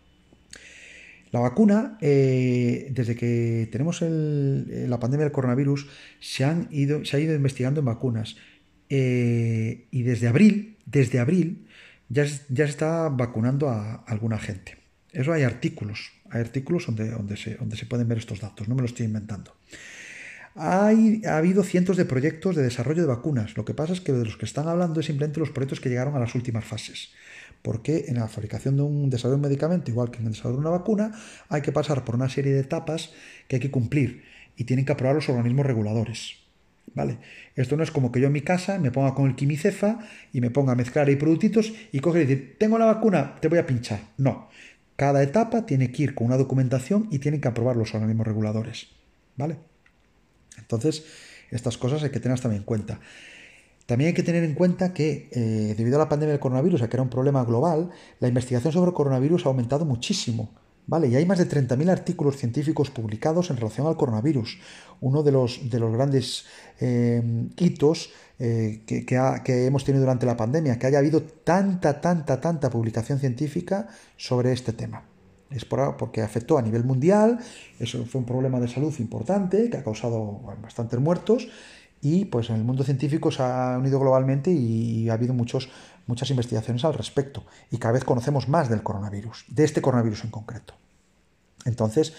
La 1.32 1.40
vacuna, 1.40 1.98
eh, 2.00 2.90
desde 2.92 3.16
que 3.16 3.68
tenemos 3.72 4.02
la 4.02 5.00
pandemia 5.00 5.24
del 5.24 5.32
coronavirus, 5.32 5.88
se, 6.20 6.44
han 6.44 6.68
ido, 6.70 7.04
se 7.04 7.16
ha 7.16 7.20
ido 7.20 7.34
investigando 7.34 7.80
en 7.80 7.86
vacunas. 7.86 8.36
Eh, 8.94 9.86
y 9.90 10.02
desde 10.02 10.28
abril, 10.28 10.76
desde 10.84 11.18
abril, 11.18 11.66
ya, 12.10 12.26
ya 12.26 12.66
se 12.66 12.72
está 12.72 13.08
vacunando 13.08 13.70
a, 13.70 14.04
alguna 14.06 14.38
gente. 14.38 14.76
Eso 15.12 15.32
hay 15.32 15.44
artículos, 15.44 16.12
hay 16.28 16.42
artículos 16.42 16.84
donde, 16.84 17.08
donde, 17.08 17.38
se, 17.38 17.54
donde 17.54 17.78
se 17.78 17.86
pueden 17.86 18.06
ver 18.06 18.18
estos 18.18 18.40
datos, 18.40 18.68
no 18.68 18.74
me 18.74 18.82
lo 18.82 18.86
estoy 18.86 19.06
inventando. 19.06 19.56
Hay, 20.56 21.22
ha 21.24 21.38
habido 21.38 21.62
cientos 21.62 21.96
de 21.96 22.04
proyectos 22.04 22.54
de 22.54 22.62
desarrollo 22.64 23.00
de 23.00 23.08
vacunas. 23.08 23.56
Lo 23.56 23.64
que 23.64 23.72
pasa 23.72 23.94
es 23.94 24.02
que 24.02 24.12
de 24.12 24.26
los 24.26 24.36
que 24.36 24.44
están 24.44 24.68
hablando 24.68 25.00
es 25.00 25.06
simplemente 25.06 25.40
los 25.40 25.48
proyectos 25.48 25.80
que 25.80 25.88
llegaron 25.88 26.14
a 26.14 26.20
las 26.20 26.34
últimas 26.34 26.66
fases. 26.66 27.12
Porque 27.62 28.04
en 28.08 28.16
la 28.16 28.28
fabricación 28.28 28.76
de 28.76 28.82
un 28.82 29.08
desarrollo 29.08 29.38
de 29.38 29.46
un 29.46 29.48
medicamento, 29.48 29.90
igual 29.90 30.10
que 30.10 30.18
en 30.18 30.26
el 30.26 30.32
desarrollo 30.32 30.56
de 30.56 30.60
una 30.60 30.76
vacuna, 30.76 31.12
hay 31.48 31.62
que 31.62 31.72
pasar 31.72 32.04
por 32.04 32.14
una 32.14 32.28
serie 32.28 32.52
de 32.52 32.60
etapas 32.60 33.12
que 33.48 33.56
hay 33.56 33.60
que 33.60 33.70
cumplir 33.70 34.24
y 34.54 34.64
tienen 34.64 34.84
que 34.84 34.92
aprobar 34.92 35.14
los 35.14 35.30
organismos 35.30 35.64
reguladores. 35.64 36.41
¿Vale? 36.94 37.18
Esto 37.56 37.76
no 37.76 37.82
es 37.82 37.90
como 37.90 38.12
que 38.12 38.20
yo 38.20 38.26
en 38.26 38.32
mi 38.32 38.42
casa 38.42 38.78
me 38.78 38.90
ponga 38.90 39.14
con 39.14 39.26
el 39.26 39.34
quimicefa 39.34 40.00
y 40.32 40.40
me 40.40 40.50
ponga 40.50 40.72
a 40.72 40.74
mezclar 40.74 41.08
ahí 41.08 41.16
productitos 41.16 41.72
y 41.90 42.00
coge 42.00 42.22
y 42.22 42.26
decir, 42.26 42.56
tengo 42.58 42.78
la 42.78 42.84
vacuna, 42.84 43.36
te 43.40 43.48
voy 43.48 43.58
a 43.58 43.66
pinchar. 43.66 44.00
No. 44.18 44.48
Cada 44.96 45.22
etapa 45.22 45.64
tiene 45.64 45.90
que 45.90 46.02
ir 46.02 46.14
con 46.14 46.26
una 46.26 46.36
documentación 46.36 47.08
y 47.10 47.18
tienen 47.18 47.40
que 47.40 47.48
aprobar 47.48 47.76
los 47.76 47.94
organismos 47.94 48.26
reguladores. 48.26 48.88
¿Vale? 49.36 49.56
Entonces, 50.58 51.04
estas 51.50 51.78
cosas 51.78 52.02
hay 52.02 52.10
que 52.10 52.20
tenerlas 52.20 52.42
también 52.42 52.62
en 52.62 52.66
cuenta. 52.66 53.00
También 53.86 54.08
hay 54.08 54.14
que 54.14 54.22
tener 54.22 54.44
en 54.44 54.54
cuenta 54.54 54.92
que, 54.92 55.28
eh, 55.32 55.74
debido 55.76 55.96
a 55.96 55.98
la 55.98 56.08
pandemia 56.08 56.32
del 56.32 56.40
coronavirus, 56.40 56.82
que 56.82 56.96
era 56.96 57.02
un 57.02 57.10
problema 57.10 57.44
global, 57.44 57.90
la 58.20 58.28
investigación 58.28 58.72
sobre 58.72 58.90
el 58.90 58.94
coronavirus 58.94 59.46
ha 59.46 59.48
aumentado 59.48 59.84
muchísimo. 59.84 60.50
¿Vale? 60.86 61.06
Y 61.08 61.14
hay 61.14 61.24
más 61.24 61.38
de 61.38 61.48
30.000 61.48 61.90
artículos 61.90 62.36
científicos 62.36 62.90
publicados 62.90 63.50
en 63.50 63.56
relación 63.56 63.86
al 63.86 63.96
coronavirus. 63.96 64.58
Uno 65.00 65.22
de 65.22 65.30
los, 65.30 65.70
de 65.70 65.78
los 65.78 65.92
grandes 65.92 66.44
eh, 66.80 67.22
hitos 67.56 68.10
eh, 68.38 68.82
que, 68.84 69.66
hemos 69.66 69.84
tenido 69.84 70.02
durante 70.02 70.26
la 70.26 70.36
pandemia, 70.36 70.76
que 70.76 70.88
haya 70.88 70.98
habido 70.98 71.22
tanta, 71.22 72.00
tanta, 72.00 72.40
tanta 72.40 72.70
publicación 72.70 73.20
científica 73.20 73.86
sobre 74.16 74.52
este 74.52 74.72
tema. 74.72 75.04
Es 75.48 75.64
porque 75.64 76.22
afectó 76.22 76.58
a 76.58 76.62
nivel 76.62 76.82
mundial, 76.82 77.38
eso 77.78 78.04
fue 78.04 78.20
un 78.20 78.26
problema 78.26 78.58
de 78.58 78.68
salud 78.68 78.92
importante 78.98 79.70
que 79.70 79.76
ha 79.76 79.84
causado 79.84 80.40
bastantes 80.60 80.98
muertos 80.98 81.48
y 82.00 82.24
pues 82.24 82.50
en 82.50 82.56
el 82.56 82.64
mundo 82.64 82.82
científico 82.82 83.30
se 83.30 83.44
ha 83.44 83.76
unido 83.78 84.00
globalmente 84.00 84.50
y 84.50 85.08
ha 85.08 85.12
habido 85.12 85.34
muchos, 85.34 85.68
muchas 86.06 86.30
investigaciones 86.30 86.84
al 86.84 86.94
respecto 86.94 87.44
y 87.70 87.78
cada 87.78 87.92
vez 87.92 88.04
conocemos 88.04 88.48
más 88.48 88.68
del 88.68 88.82
coronavirus, 88.82 89.44
de 89.48 89.64
este 89.64 89.82
coronavirus 89.82 90.24
en 90.24 90.30
concreto. 90.30 90.74
Entonces, 91.64 92.14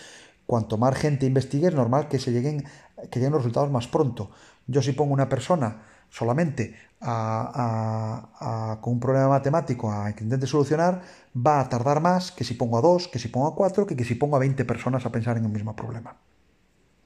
cuanto 0.45 0.77
más 0.77 0.95
gente 0.95 1.25
investigue, 1.25 1.67
es 1.67 1.75
normal 1.75 2.07
que 2.07 2.19
se 2.19 2.31
lleguen, 2.31 2.65
que 3.09 3.19
lleguen 3.19 3.33
los 3.33 3.41
resultados 3.41 3.71
más 3.71 3.87
pronto. 3.87 4.31
Yo 4.67 4.81
si 4.81 4.93
pongo 4.93 5.13
una 5.13 5.29
persona 5.29 5.83
solamente 6.09 6.75
con 6.99 8.93
un 8.93 8.99
problema 8.99 9.27
matemático 9.29 9.91
a 9.91 10.13
que 10.13 10.23
intente 10.23 10.47
solucionar, 10.47 11.01
va 11.35 11.59
a 11.59 11.67
tardar 11.67 11.99
más 11.99 12.31
que 12.31 12.43
si 12.43 12.53
pongo 12.53 12.77
a 12.77 12.81
dos, 12.81 13.07
que 13.07 13.19
si 13.19 13.27
pongo 13.27 13.47
a 13.47 13.55
cuatro, 13.55 13.85
que, 13.85 13.95
que 13.95 14.05
si 14.05 14.15
pongo 14.15 14.35
a 14.37 14.39
20 14.39 14.63
personas 14.63 15.05
a 15.05 15.11
pensar 15.11 15.37
en 15.37 15.45
un 15.45 15.51
mismo 15.51 15.75
problema. 15.75 16.15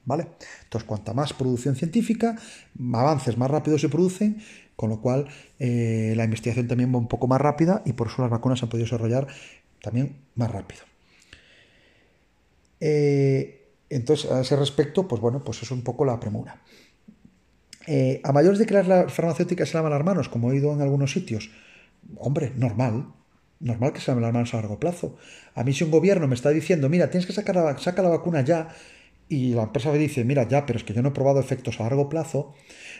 ¿Vale? 0.04 0.28
Entonces, 0.64 0.86
cuanta 0.86 1.12
más 1.12 1.32
producción 1.32 1.74
científica, 1.74 2.36
avances 2.94 3.36
más 3.36 3.50
rápido 3.50 3.78
se 3.78 3.88
producen, 3.88 4.40
con 4.78 4.90
lo 4.90 5.00
cual 5.00 5.26
eh, 5.58 6.12
la 6.16 6.22
investigación 6.22 6.68
también 6.68 6.94
va 6.94 6.98
un 6.98 7.08
poco 7.08 7.26
más 7.26 7.40
rápida 7.40 7.82
y 7.84 7.94
por 7.94 8.06
eso 8.06 8.22
las 8.22 8.30
vacunas 8.30 8.60
se 8.60 8.64
han 8.64 8.68
podido 8.68 8.84
desarrollar 8.84 9.26
también 9.82 10.18
más 10.36 10.52
rápido. 10.52 10.82
Eh, 12.78 13.66
entonces, 13.90 14.30
a 14.30 14.40
ese 14.40 14.54
respecto, 14.54 15.08
pues 15.08 15.20
bueno, 15.20 15.42
pues 15.42 15.60
es 15.64 15.72
un 15.72 15.82
poco 15.82 16.04
la 16.04 16.20
premura. 16.20 16.62
Eh, 17.88 18.20
a 18.22 18.30
mayores 18.30 18.60
de 18.60 18.66
que 18.66 18.74
las 18.74 19.12
farmacéuticas 19.12 19.68
se 19.68 19.76
lavan 19.76 19.90
las 19.90 20.04
manos, 20.04 20.28
como 20.28 20.48
he 20.48 20.52
oído 20.52 20.72
en 20.72 20.80
algunos 20.80 21.10
sitios, 21.10 21.50
hombre, 22.16 22.52
normal, 22.54 23.08
normal 23.58 23.92
que 23.92 23.98
se 24.00 24.12
laven 24.12 24.22
las 24.22 24.32
manos 24.32 24.54
a 24.54 24.58
largo 24.58 24.78
plazo. 24.78 25.16
A 25.56 25.64
mí 25.64 25.72
si 25.72 25.82
un 25.82 25.90
gobierno 25.90 26.28
me 26.28 26.36
está 26.36 26.50
diciendo, 26.50 26.88
mira, 26.88 27.10
tienes 27.10 27.26
que 27.26 27.32
sacar 27.32 27.56
la, 27.56 27.76
saca 27.78 28.00
la 28.00 28.10
vacuna 28.10 28.42
ya, 28.42 28.68
y 29.28 29.52
la 29.52 29.64
empresa 29.64 29.92
me 29.92 29.98
dice, 29.98 30.24
mira, 30.24 30.48
ya, 30.48 30.64
pero 30.64 30.78
es 30.78 30.84
que 30.84 30.94
yo 30.94 31.02
no 31.02 31.10
he 31.10 31.12
probado 31.12 31.40
efectos 31.40 31.80
a 31.80 31.84
largo 31.84 32.08
plazo, 32.08 32.54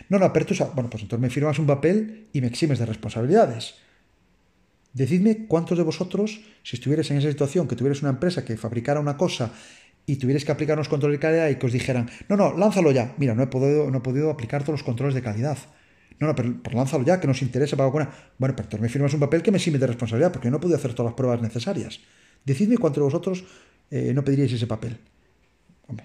no, 0.09 0.19
no, 0.19 0.31
pero 0.31 0.45
tú, 0.45 0.55
bueno, 0.73 0.89
pues 0.89 1.03
entonces 1.03 1.21
me 1.21 1.29
firmas 1.29 1.59
un 1.59 1.65
papel 1.65 2.27
y 2.33 2.41
me 2.41 2.47
eximes 2.47 2.79
de 2.79 2.85
responsabilidades. 2.85 3.75
Decidme 4.93 5.45
cuántos 5.47 5.77
de 5.77 5.83
vosotros, 5.83 6.41
si 6.63 6.75
estuvierais 6.75 7.09
en 7.11 7.17
esa 7.17 7.29
situación, 7.29 7.67
que 7.67 7.75
tuvierais 7.75 8.01
una 8.01 8.11
empresa 8.11 8.45
que 8.45 8.57
fabricara 8.57 8.99
una 8.99 9.17
cosa 9.17 9.51
y 10.05 10.15
tuvierais 10.15 10.45
que 10.45 10.51
aplicar 10.51 10.77
unos 10.77 10.89
controles 10.89 11.19
de 11.19 11.21
calidad 11.21 11.49
y 11.49 11.55
que 11.55 11.65
os 11.65 11.73
dijeran, 11.73 12.09
no, 12.27 12.37
no, 12.37 12.57
lánzalo 12.57 12.91
ya. 12.91 13.13
Mira, 13.17 13.35
no 13.35 13.43
he 13.43 13.47
podido, 13.47 13.91
no 13.91 13.99
he 13.99 14.01
podido 14.01 14.31
aplicar 14.31 14.63
todos 14.63 14.79
los 14.79 14.83
controles 14.83 15.13
de 15.13 15.21
calidad. 15.21 15.57
No, 16.19 16.27
no, 16.27 16.35
pero, 16.35 16.55
lánzalo 16.73 17.05
ya, 17.05 17.19
que 17.19 17.27
nos 17.27 17.41
interesa 17.41 17.77
para 17.77 17.87
vacuna. 17.87 18.09
Bueno, 18.37 18.55
pero 18.55 18.65
entonces 18.65 18.81
me 18.81 18.89
firmas 18.89 19.13
un 19.13 19.19
papel 19.19 19.43
que 19.43 19.51
me 19.51 19.57
exime 19.57 19.77
de 19.77 19.87
responsabilidad, 19.87 20.31
porque 20.31 20.49
no 20.49 20.57
he 20.57 20.59
podido 20.59 20.77
hacer 20.77 20.93
todas 20.93 21.11
las 21.11 21.15
pruebas 21.15 21.41
necesarias. 21.41 21.99
Decidme 22.43 22.77
cuántos 22.77 23.01
de 23.01 23.05
vosotros 23.05 23.43
eh, 23.91 24.11
no 24.13 24.23
pediríais 24.23 24.53
ese 24.53 24.67
papel 24.67 24.97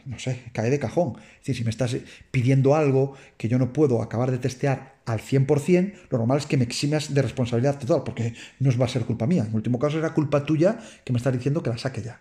no 0.05 0.19
sé, 0.19 0.43
cae 0.53 0.71
de 0.71 0.79
cajón. 0.79 1.15
Es 1.17 1.39
decir, 1.41 1.57
si 1.57 1.65
me 1.65 1.71
estás 1.71 1.97
pidiendo 2.31 2.75
algo 2.75 3.15
que 3.37 3.49
yo 3.49 3.59
no 3.59 3.73
puedo 3.73 4.03
acabar 4.03 4.31
de 4.31 4.39
testear 4.39 4.95
al 5.07 5.21
100%, 5.21 5.95
lo 6.11 6.19
normal 6.19 6.39
es 6.39 6.47
que 6.47 6.57
me 6.57 6.65
eximas 6.65 7.13
de 7.13 7.23
responsabilidad 7.23 7.79
total, 7.79 8.03
porque 8.05 8.35
no 8.61 8.71
va 8.79 8.87
a 8.87 8.89
ser 8.89 9.05
culpa 9.05 9.27
mía. 9.27 9.45
En 9.49 9.55
último 9.55 9.79
caso, 9.79 9.97
será 9.97 10.15
culpa 10.15 10.45
tuya 10.45 10.79
que 11.05 11.13
me 11.13 11.19
estás 11.19 11.33
diciendo 11.33 11.63
que 11.63 11.71
la 11.71 11.79
saque 11.79 12.03
ya. 12.03 12.21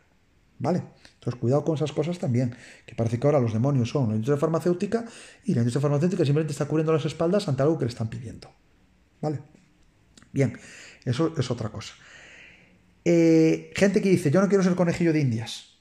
¿Vale? 0.60 0.84
Entonces, 1.16 1.40
cuidado 1.40 1.64
con 1.64 1.76
esas 1.76 1.92
cosas 1.92 2.20
también, 2.20 2.56
que 2.86 2.96
parece 2.96 3.20
que 3.20 3.28
ahora 3.28 3.40
los 3.40 3.54
demonios 3.54 3.90
son 3.90 4.10
la 4.10 4.16
industria 4.16 4.38
farmacéutica 4.38 5.06
y 5.46 5.54
la 5.54 5.62
industria 5.62 5.82
farmacéutica 5.82 6.26
simplemente 6.26 6.52
está 6.52 6.66
cubriendo 6.66 6.94
las 6.94 7.06
espaldas 7.06 7.48
ante 7.48 7.64
algo 7.64 7.78
que 7.78 7.86
le 7.86 7.90
están 7.90 8.10
pidiendo. 8.10 8.52
¿Vale? 9.22 9.40
Bien, 10.32 10.58
eso 11.06 11.34
es 11.38 11.50
otra 11.50 11.70
cosa. 11.70 11.94
Eh, 13.06 13.72
gente 13.76 14.02
que 14.02 14.10
dice, 14.10 14.32
yo 14.32 14.42
no 14.42 14.48
quiero 14.48 14.64
ser 14.64 14.76
conejillo 14.76 15.14
de 15.14 15.20
indias. 15.20 15.73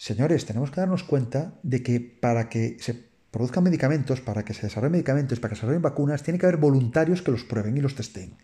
Señores, 0.00 0.46
tenemos 0.46 0.70
que 0.70 0.80
darnos 0.80 1.04
cuenta 1.04 1.60
de 1.62 1.82
que 1.82 2.00
para 2.00 2.48
que 2.48 2.78
se 2.80 2.94
produzcan 3.30 3.64
medicamentos, 3.64 4.22
para 4.22 4.46
que 4.46 4.54
se 4.54 4.62
desarrollen 4.62 4.92
medicamentos, 4.92 5.38
para 5.40 5.50
que 5.50 5.56
se 5.56 5.60
desarrollen 5.60 5.82
vacunas, 5.82 6.22
tiene 6.22 6.38
que 6.38 6.46
haber 6.46 6.56
voluntarios 6.56 7.20
que 7.20 7.30
los 7.30 7.44
prueben 7.44 7.76
y 7.76 7.82
los 7.82 7.96
testeen. 7.96 8.38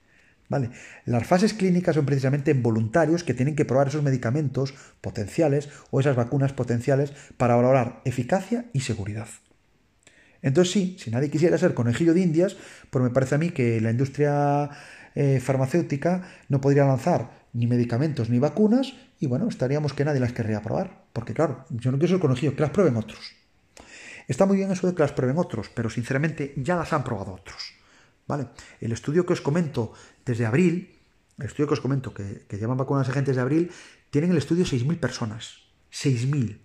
¿Vale? 0.50 0.68
Las 1.06 1.26
fases 1.26 1.54
clínicas 1.54 1.94
son 1.94 2.04
precisamente 2.04 2.52
voluntarios 2.52 3.24
que 3.24 3.32
tienen 3.32 3.56
que 3.56 3.64
probar 3.64 3.88
esos 3.88 4.02
medicamentos 4.02 4.74
potenciales 5.00 5.70
o 5.90 5.98
esas 5.98 6.14
vacunas 6.14 6.52
potenciales 6.52 7.14
para 7.38 7.56
valorar 7.56 8.02
eficacia 8.04 8.66
y 8.74 8.80
seguridad. 8.80 9.28
Entonces 10.42 10.74
sí, 10.74 10.96
si 11.00 11.10
nadie 11.10 11.30
quisiera 11.30 11.56
ser 11.56 11.72
conejillo 11.72 12.12
de 12.12 12.20
indias, 12.20 12.58
pues 12.90 13.02
me 13.02 13.08
parece 13.08 13.36
a 13.36 13.38
mí 13.38 13.48
que 13.48 13.80
la 13.80 13.92
industria 13.92 14.68
eh, 15.14 15.40
farmacéutica 15.40 16.28
no 16.50 16.60
podría 16.60 16.84
lanzar 16.84 17.45
ni 17.56 17.66
medicamentos 17.66 18.28
ni 18.28 18.38
vacunas 18.38 18.94
y 19.18 19.26
bueno, 19.26 19.48
estaríamos 19.48 19.94
que 19.94 20.04
nadie 20.04 20.20
las 20.20 20.32
querría 20.32 20.62
probar. 20.62 21.06
Porque 21.12 21.32
claro, 21.32 21.64
yo 21.70 21.90
no 21.90 21.98
quiero 21.98 22.14
ser 22.14 22.20
conocido, 22.20 22.54
que 22.54 22.60
las 22.60 22.70
prueben 22.70 22.96
otros. 22.96 23.34
Está 24.28 24.44
muy 24.44 24.56
bien 24.58 24.70
eso 24.70 24.86
de 24.86 24.94
que 24.94 25.02
las 25.02 25.12
prueben 25.12 25.38
otros, 25.38 25.70
pero 25.74 25.88
sinceramente 25.88 26.52
ya 26.56 26.76
las 26.76 26.92
han 26.92 27.02
probado 27.02 27.32
otros. 27.32 27.72
¿Vale? 28.26 28.48
El 28.80 28.92
estudio 28.92 29.24
que 29.24 29.32
os 29.32 29.40
comento 29.40 29.92
desde 30.24 30.44
abril, 30.44 30.98
el 31.38 31.46
estudio 31.46 31.68
que 31.68 31.74
os 31.74 31.80
comento 31.80 32.12
que, 32.12 32.44
que 32.48 32.58
llaman 32.58 32.76
vacunas 32.76 33.08
agentes 33.08 33.36
de 33.36 33.42
abril, 33.42 33.70
tienen 34.10 34.32
el 34.32 34.38
estudio 34.38 34.64
6.000 34.64 34.98
personas. 34.98 35.62
6.000. 35.92 36.58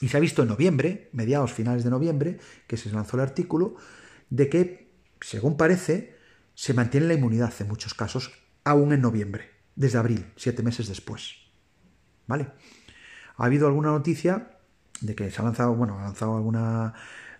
Y 0.00 0.08
se 0.08 0.16
ha 0.16 0.20
visto 0.20 0.42
en 0.42 0.48
noviembre, 0.48 1.08
mediados, 1.12 1.52
finales 1.52 1.84
de 1.84 1.90
noviembre, 1.90 2.38
que 2.66 2.76
se 2.76 2.90
lanzó 2.90 3.16
el 3.16 3.22
artículo, 3.22 3.76
de 4.28 4.48
que, 4.48 4.92
según 5.20 5.56
parece, 5.56 6.16
se 6.54 6.74
mantiene 6.74 7.06
la 7.06 7.14
inmunidad 7.14 7.52
en 7.60 7.68
muchos 7.68 7.94
casos, 7.94 8.32
aún 8.64 8.92
en 8.92 9.00
noviembre, 9.00 9.53
desde 9.76 9.98
abril, 9.98 10.26
siete 10.36 10.62
meses 10.62 10.88
después. 10.88 11.36
¿Vale? 12.26 12.48
Ha 13.36 13.44
habido 13.44 13.66
alguna 13.66 13.88
noticia 13.88 14.58
de 15.00 15.14
que 15.14 15.30
se 15.30 15.40
ha 15.40 15.44
lanzado, 15.44 15.74
bueno, 15.74 15.98
ha 15.98 16.02
lanzado 16.02 16.36
alguna, 16.36 16.94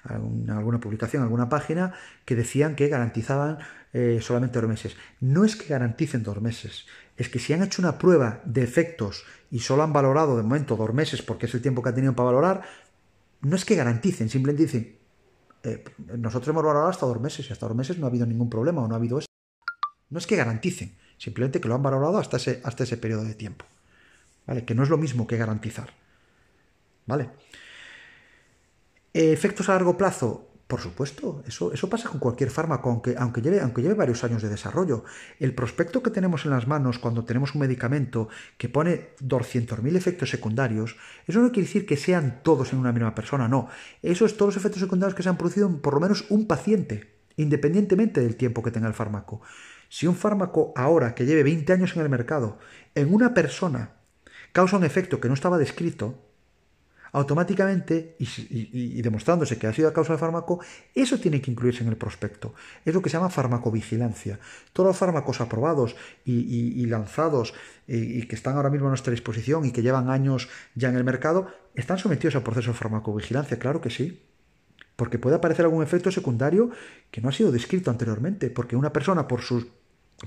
alguna, 0.04 0.80
publicación, 0.80 1.22
alguna 1.22 1.48
página 1.48 1.94
que 2.24 2.34
decían 2.34 2.76
que 2.76 2.88
garantizaban 2.88 3.58
eh, 3.92 4.18
solamente 4.20 4.60
dos 4.60 4.68
meses. 4.68 4.96
No 5.20 5.44
es 5.44 5.56
que 5.56 5.68
garanticen 5.68 6.22
dos 6.22 6.40
meses, 6.40 6.86
es 7.16 7.28
que 7.28 7.38
si 7.38 7.52
han 7.52 7.62
hecho 7.62 7.80
una 7.80 7.98
prueba 7.98 8.42
de 8.44 8.62
efectos 8.62 9.24
y 9.50 9.60
solo 9.60 9.82
han 9.82 9.92
valorado 9.92 10.36
de 10.36 10.42
momento 10.42 10.76
dos 10.76 10.92
meses 10.92 11.22
porque 11.22 11.46
es 11.46 11.54
el 11.54 11.62
tiempo 11.62 11.82
que 11.82 11.90
han 11.90 11.94
tenido 11.94 12.14
para 12.14 12.26
valorar, 12.26 12.62
no 13.40 13.56
es 13.56 13.64
que 13.64 13.76
garanticen, 13.76 14.28
simplemente 14.28 14.64
dicen, 14.64 14.98
eh, 15.62 15.84
nosotros 16.18 16.48
hemos 16.48 16.64
valorado 16.64 16.88
hasta 16.88 17.06
dos 17.06 17.20
meses 17.20 17.48
y 17.48 17.52
hasta 17.52 17.66
dos 17.66 17.76
meses 17.76 17.98
no 17.98 18.06
ha 18.06 18.08
habido 18.08 18.26
ningún 18.26 18.50
problema 18.50 18.82
o 18.82 18.88
no 18.88 18.94
ha 18.94 18.98
habido 18.98 19.18
eso. 19.18 19.28
No 20.10 20.18
es 20.18 20.26
que 20.26 20.36
garanticen, 20.36 20.96
simplemente 21.18 21.60
que 21.60 21.68
lo 21.68 21.74
han 21.74 21.82
valorado 21.82 22.18
hasta 22.18 22.36
ese, 22.36 22.60
hasta 22.64 22.84
ese 22.84 22.96
periodo 22.96 23.24
de 23.24 23.34
tiempo. 23.34 23.64
¿vale? 24.46 24.64
Que 24.64 24.74
no 24.74 24.82
es 24.82 24.90
lo 24.90 24.98
mismo 24.98 25.26
que 25.26 25.36
garantizar, 25.36 25.90
¿vale? 27.06 27.30
Efectos 29.12 29.68
a 29.68 29.72
largo 29.72 29.96
plazo, 29.96 30.48
por 30.66 30.80
supuesto, 30.80 31.44
eso, 31.46 31.72
eso 31.72 31.88
pasa 31.88 32.08
con 32.08 32.18
cualquier 32.18 32.50
fármaco, 32.50 32.90
aunque, 32.90 33.14
aunque, 33.16 33.42
lleve, 33.42 33.60
aunque 33.60 33.82
lleve 33.82 33.94
varios 33.94 34.24
años 34.24 34.42
de 34.42 34.48
desarrollo. 34.48 35.04
El 35.38 35.54
prospecto 35.54 36.02
que 36.02 36.10
tenemos 36.10 36.44
en 36.46 36.50
las 36.50 36.66
manos 36.66 36.98
cuando 36.98 37.24
tenemos 37.24 37.54
un 37.54 37.60
medicamento 37.60 38.28
que 38.58 38.68
pone 38.68 39.10
200.000 39.20 39.94
efectos 39.94 40.30
secundarios, 40.30 40.96
eso 41.26 41.40
no 41.40 41.52
quiere 41.52 41.66
decir 41.66 41.86
que 41.86 41.96
sean 41.96 42.40
todos 42.42 42.72
en 42.72 42.80
una 42.80 42.92
misma 42.92 43.14
persona, 43.14 43.46
no. 43.46 43.68
Eso 44.02 44.26
es 44.26 44.36
todos 44.36 44.54
los 44.54 44.60
efectos 44.60 44.80
secundarios 44.80 45.14
que 45.14 45.22
se 45.22 45.28
han 45.28 45.36
producido 45.36 45.68
en 45.68 45.80
por 45.80 45.94
lo 45.94 46.00
menos 46.00 46.24
un 46.30 46.46
paciente, 46.46 47.12
independientemente 47.36 48.20
del 48.20 48.36
tiempo 48.36 48.62
que 48.62 48.70
tenga 48.70 48.88
el 48.88 48.94
fármaco. 48.94 49.42
Si 49.88 50.06
un 50.06 50.16
fármaco 50.16 50.72
ahora 50.76 51.14
que 51.14 51.26
lleve 51.26 51.42
20 51.42 51.72
años 51.72 51.96
en 51.96 52.02
el 52.02 52.08
mercado, 52.08 52.58
en 52.94 53.12
una 53.12 53.34
persona 53.34 53.92
causa 54.52 54.76
un 54.76 54.84
efecto 54.84 55.20
que 55.20 55.28
no 55.28 55.34
estaba 55.34 55.58
descrito, 55.58 56.24
automáticamente, 57.14 58.16
y, 58.18 59.00
demostrándose 59.00 59.56
que 59.56 59.68
ha 59.68 59.72
sido 59.72 59.88
a 59.88 59.92
causa 59.92 60.12
del 60.12 60.18
fármaco, 60.18 60.58
eso 60.96 61.18
tiene 61.20 61.40
que 61.40 61.50
incluirse 61.50 61.84
en 61.84 61.88
el 61.88 61.96
prospecto. 61.96 62.54
Es 62.84 62.92
lo 62.92 63.00
que 63.00 63.08
se 63.08 63.16
llama 63.16 63.30
farmacovigilancia. 63.30 64.40
Todos 64.72 64.88
los 64.88 64.96
fármacos 64.96 65.40
aprobados 65.40 65.94
y, 66.24 66.84
lanzados 66.86 67.54
y, 67.86 68.26
que 68.26 68.34
están 68.34 68.56
ahora 68.56 68.68
mismo 68.68 68.88
a 68.88 68.90
nuestra 68.90 69.12
disposición 69.12 69.64
y 69.64 69.70
que 69.70 69.82
llevan 69.82 70.10
años 70.10 70.48
ya 70.74 70.88
en 70.88 70.96
el 70.96 71.04
mercado, 71.04 71.46
están 71.76 71.98
sometidos 71.98 72.34
al 72.34 72.42
proceso 72.42 72.72
de 72.72 72.78
farmacovigilancia, 72.78 73.60
claro 73.60 73.80
que 73.80 73.90
sí. 73.90 74.20
Porque 74.96 75.18
puede 75.18 75.36
aparecer 75.36 75.64
algún 75.64 75.82
efecto 75.82 76.10
secundario 76.10 76.70
que 77.10 77.20
no 77.20 77.28
ha 77.28 77.32
sido 77.32 77.50
descrito 77.50 77.90
anteriormente, 77.90 78.50
porque 78.50 78.76
una 78.76 78.92
persona 78.92 79.26
por 79.26 79.42
sus 79.42 79.66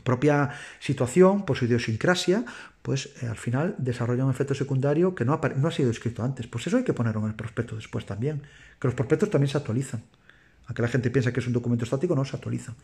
propia 0.03 0.51
situación, 0.79 1.45
por 1.45 1.57
su 1.57 1.65
idiosincrasia, 1.65 2.45
pues 2.81 3.09
eh, 3.21 3.27
al 3.27 3.37
final 3.37 3.75
desarrolla 3.77 4.25
un 4.25 4.31
efecto 4.31 4.53
secundario 4.53 5.15
que 5.15 5.25
no 5.25 5.33
ha, 5.33 5.49
no 5.49 5.67
ha 5.67 5.71
sido 5.71 5.89
escrito 5.89 6.23
antes. 6.23 6.47
Pues 6.47 6.67
eso 6.67 6.77
hay 6.77 6.83
que 6.83 6.93
ponerlo 6.93 7.21
en 7.21 7.27
el 7.27 7.35
prospecto 7.35 7.75
después 7.75 8.05
también. 8.05 8.43
Que 8.79 8.87
los 8.87 8.95
prospectos 8.95 9.29
también 9.29 9.49
se 9.49 9.57
actualizan. 9.57 10.03
Aunque 10.67 10.81
la 10.81 10.87
gente 10.89 11.09
piensa 11.09 11.31
que 11.31 11.39
es 11.39 11.47
un 11.47 11.53
documento 11.53 11.85
estático, 11.85 12.15
no 12.15 12.25
se 12.25 12.35
actualizan. 12.35 12.75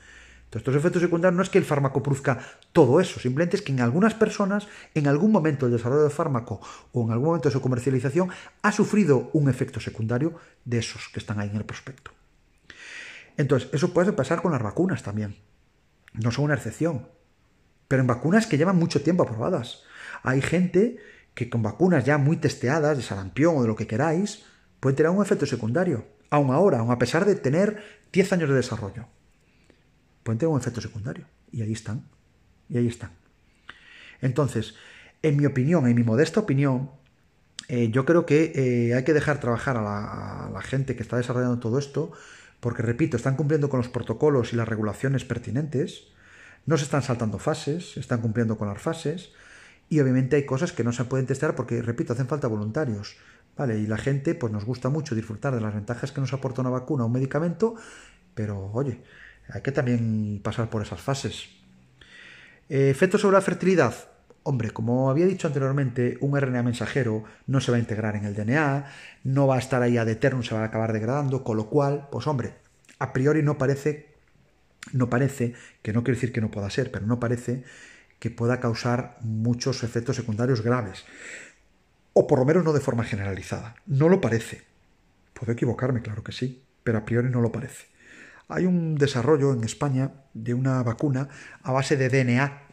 Entonces, 0.59 0.67
estos 0.67 0.75
efectos 0.75 1.01
secundarios 1.01 1.35
no 1.35 1.43
es 1.43 1.49
que 1.49 1.57
el 1.57 1.65
fármaco 1.65 2.03
produzca 2.03 2.39
todo 2.71 2.99
eso, 2.99 3.19
simplemente 3.19 3.57
es 3.57 3.61
que 3.61 3.71
en 3.71 3.81
algunas 3.81 4.13
personas, 4.13 4.67
en 4.93 5.07
algún 5.07 5.31
momento 5.31 5.65
del 5.65 5.77
desarrollo 5.77 6.03
del 6.03 6.11
fármaco 6.11 6.61
o 6.91 7.03
en 7.05 7.11
algún 7.11 7.27
momento 7.27 7.49
de 7.49 7.53
su 7.53 7.61
comercialización, 7.61 8.29
ha 8.61 8.71
sufrido 8.71 9.29
un 9.33 9.49
efecto 9.49 9.79
secundario 9.79 10.35
de 10.65 10.77
esos 10.77 11.09
que 11.09 11.19
están 11.19 11.39
ahí 11.39 11.49
en 11.49 11.57
el 11.57 11.65
prospecto. 11.65 12.11
Entonces, 13.35 13.69
eso 13.73 13.93
puede 13.93 14.13
pasar 14.13 14.41
con 14.41 14.51
las 14.51 14.61
vacunas 14.61 15.01
también 15.01 15.35
no 16.13 16.31
son 16.31 16.45
una 16.45 16.55
excepción. 16.55 17.07
Pero 17.87 18.01
en 18.01 18.07
vacunas 18.07 18.47
que 18.47 18.57
llevan 18.57 18.77
mucho 18.77 19.01
tiempo 19.01 19.23
aprobadas. 19.23 19.83
Hay 20.23 20.41
gente 20.41 20.97
que 21.33 21.49
con 21.49 21.63
vacunas 21.63 22.05
ya 22.05 22.17
muy 22.17 22.37
testeadas, 22.37 22.97
de 22.97 23.03
sarampión 23.03 23.57
o 23.57 23.61
de 23.61 23.67
lo 23.67 23.75
que 23.75 23.87
queráis, 23.87 24.45
puede 24.79 24.95
tener 24.95 25.11
un 25.11 25.21
efecto 25.21 25.45
secundario. 25.45 26.05
Aún 26.29 26.51
ahora, 26.51 26.79
aún 26.79 26.91
a 26.91 26.99
pesar 26.99 27.25
de 27.25 27.35
tener 27.35 27.83
10 28.11 28.33
años 28.33 28.49
de 28.49 28.55
desarrollo. 28.55 29.07
Pueden 30.23 30.39
tener 30.39 30.53
un 30.53 30.59
efecto 30.59 30.81
secundario. 30.81 31.25
Y 31.51 31.61
ahí 31.61 31.73
están. 31.73 32.05
Y 32.69 32.77
ahí 32.77 32.87
están. 32.87 33.11
Entonces, 34.21 34.75
en 35.21 35.37
mi 35.37 35.45
opinión, 35.45 35.87
en 35.87 35.95
mi 35.95 36.03
modesta 36.03 36.39
opinión, 36.39 36.89
eh, 37.67 37.89
yo 37.91 38.05
creo 38.05 38.25
que 38.25 38.51
eh, 38.55 38.93
hay 38.95 39.03
que 39.03 39.13
dejar 39.13 39.39
trabajar 39.39 39.77
a 39.77 40.49
la, 40.51 40.61
gente 40.61 40.95
que 40.95 41.03
está 41.03 41.17
desarrollando 41.17 41.59
todo 41.59 41.77
esto 41.77 42.11
porque 42.59 42.81
repito, 42.81 43.17
están 43.17 43.35
cumpliendo 43.35 43.69
con 43.69 43.79
los 43.79 43.89
protocolos 43.89 44.53
y 44.53 44.55
las 44.55 44.67
regulaciones 44.67 45.25
pertinentes, 45.25 46.05
no 46.65 46.77
se 46.77 46.85
están 46.85 47.01
saltando 47.01 47.37
fases, 47.37 47.97
están 47.97 48.21
cumpliendo 48.21 48.57
con 48.57 48.69
las 48.69 48.81
fases, 48.81 49.31
y 49.89 49.99
obviamente 49.99 50.37
hay 50.37 50.45
cosas 50.45 50.71
que 50.71 50.83
no 50.85 50.93
se 50.93 51.03
pueden 51.03 51.25
testar 51.25 51.55
porque, 51.55 51.81
repito, 51.81 52.13
hacen 52.13 52.27
falta 52.27 52.47
voluntarios. 52.47 53.17
¿Vale? 53.57 53.77
Y 53.79 53.85
la 53.85 53.97
gente, 53.97 54.33
pues 54.33 54.51
nos 54.51 54.65
gusta 54.65 54.89
mucho 54.89 55.13
disfrutar 55.13 55.53
de 55.53 55.61
las 55.61 55.75
ventajas 55.75 56.11
que 56.11 56.21
nos 56.21 56.33
aporta 56.33 56.61
una 56.61 56.71
vacuna 56.71 57.03
o 57.03 57.07
un 57.07 57.13
medicamento, 57.13 57.75
pero 58.33 58.71
oye, 58.71 59.03
hay 59.49 59.61
que 59.61 59.71
también 59.71 60.39
pasar 60.43 60.69
por 60.69 60.81
esas 60.81 61.01
fases. 61.01 61.49
Eh, 62.69 62.89
efectos 62.89 63.21
sobre 63.21 63.35
la 63.35 63.41
fertilidad. 63.41 63.93
Hombre, 64.43 64.71
como 64.71 65.09
había 65.09 65.25
dicho 65.25 65.47
anteriormente, 65.47 66.17
un 66.19 66.37
RNA 66.39 66.63
mensajero 66.63 67.23
no 67.47 67.61
se 67.61 67.71
va 67.71 67.77
a 67.77 67.79
integrar 67.79 68.15
en 68.15 68.25
el 68.25 68.35
DNA, 68.35 68.85
no 69.23 69.47
va 69.47 69.55
a 69.55 69.59
estar 69.59 69.81
ahí 69.81 69.97
ad 69.97 70.09
eterno, 70.09 70.43
se 70.43 70.53
va 70.53 70.61
a 70.61 70.65
acabar 70.65 70.91
degradando, 70.91 71.43
con 71.43 71.55
lo 71.55 71.69
cual, 71.69 72.09
pues 72.11 72.27
hombre, 72.27 72.55
a 72.99 73.13
priori 73.13 73.41
no 73.41 73.57
parece, 73.57 74.13
no 74.91 75.09
parece, 75.09 75.53
que 75.81 75.93
no 75.93 76.03
quiere 76.03 76.17
decir 76.17 76.33
que 76.33 76.41
no 76.41 76.51
pueda 76.51 76.69
ser, 76.69 76.91
pero 76.91 77.05
no 77.05 77.19
parece 77.19 77.63
que 78.19 78.29
pueda 78.29 78.59
causar 78.59 79.17
muchos 79.21 79.83
efectos 79.83 80.15
secundarios 80.15 80.61
graves. 80.61 81.05
O 82.13 82.27
por 82.27 82.39
lo 82.39 82.45
menos 82.45 82.63
no 82.63 82.73
de 82.73 82.79
forma 82.79 83.03
generalizada. 83.03 83.75
No 83.85 84.07
lo 84.07 84.21
parece. 84.21 84.63
Puedo 85.33 85.51
equivocarme, 85.51 86.01
claro 86.01 86.23
que 86.23 86.31
sí, 86.31 86.63
pero 86.83 86.99
a 86.99 87.05
priori 87.05 87.29
no 87.29 87.41
lo 87.41 87.51
parece. 87.51 87.92
Hay 88.47 88.65
un 88.65 88.95
desarrollo 88.95 89.53
en 89.53 89.63
España 89.63 90.11
de 90.33 90.53
una 90.53 90.83
vacuna 90.83 91.29
a 91.61 91.71
base 91.71 91.97
de 91.97 92.09
DNA 92.09 92.63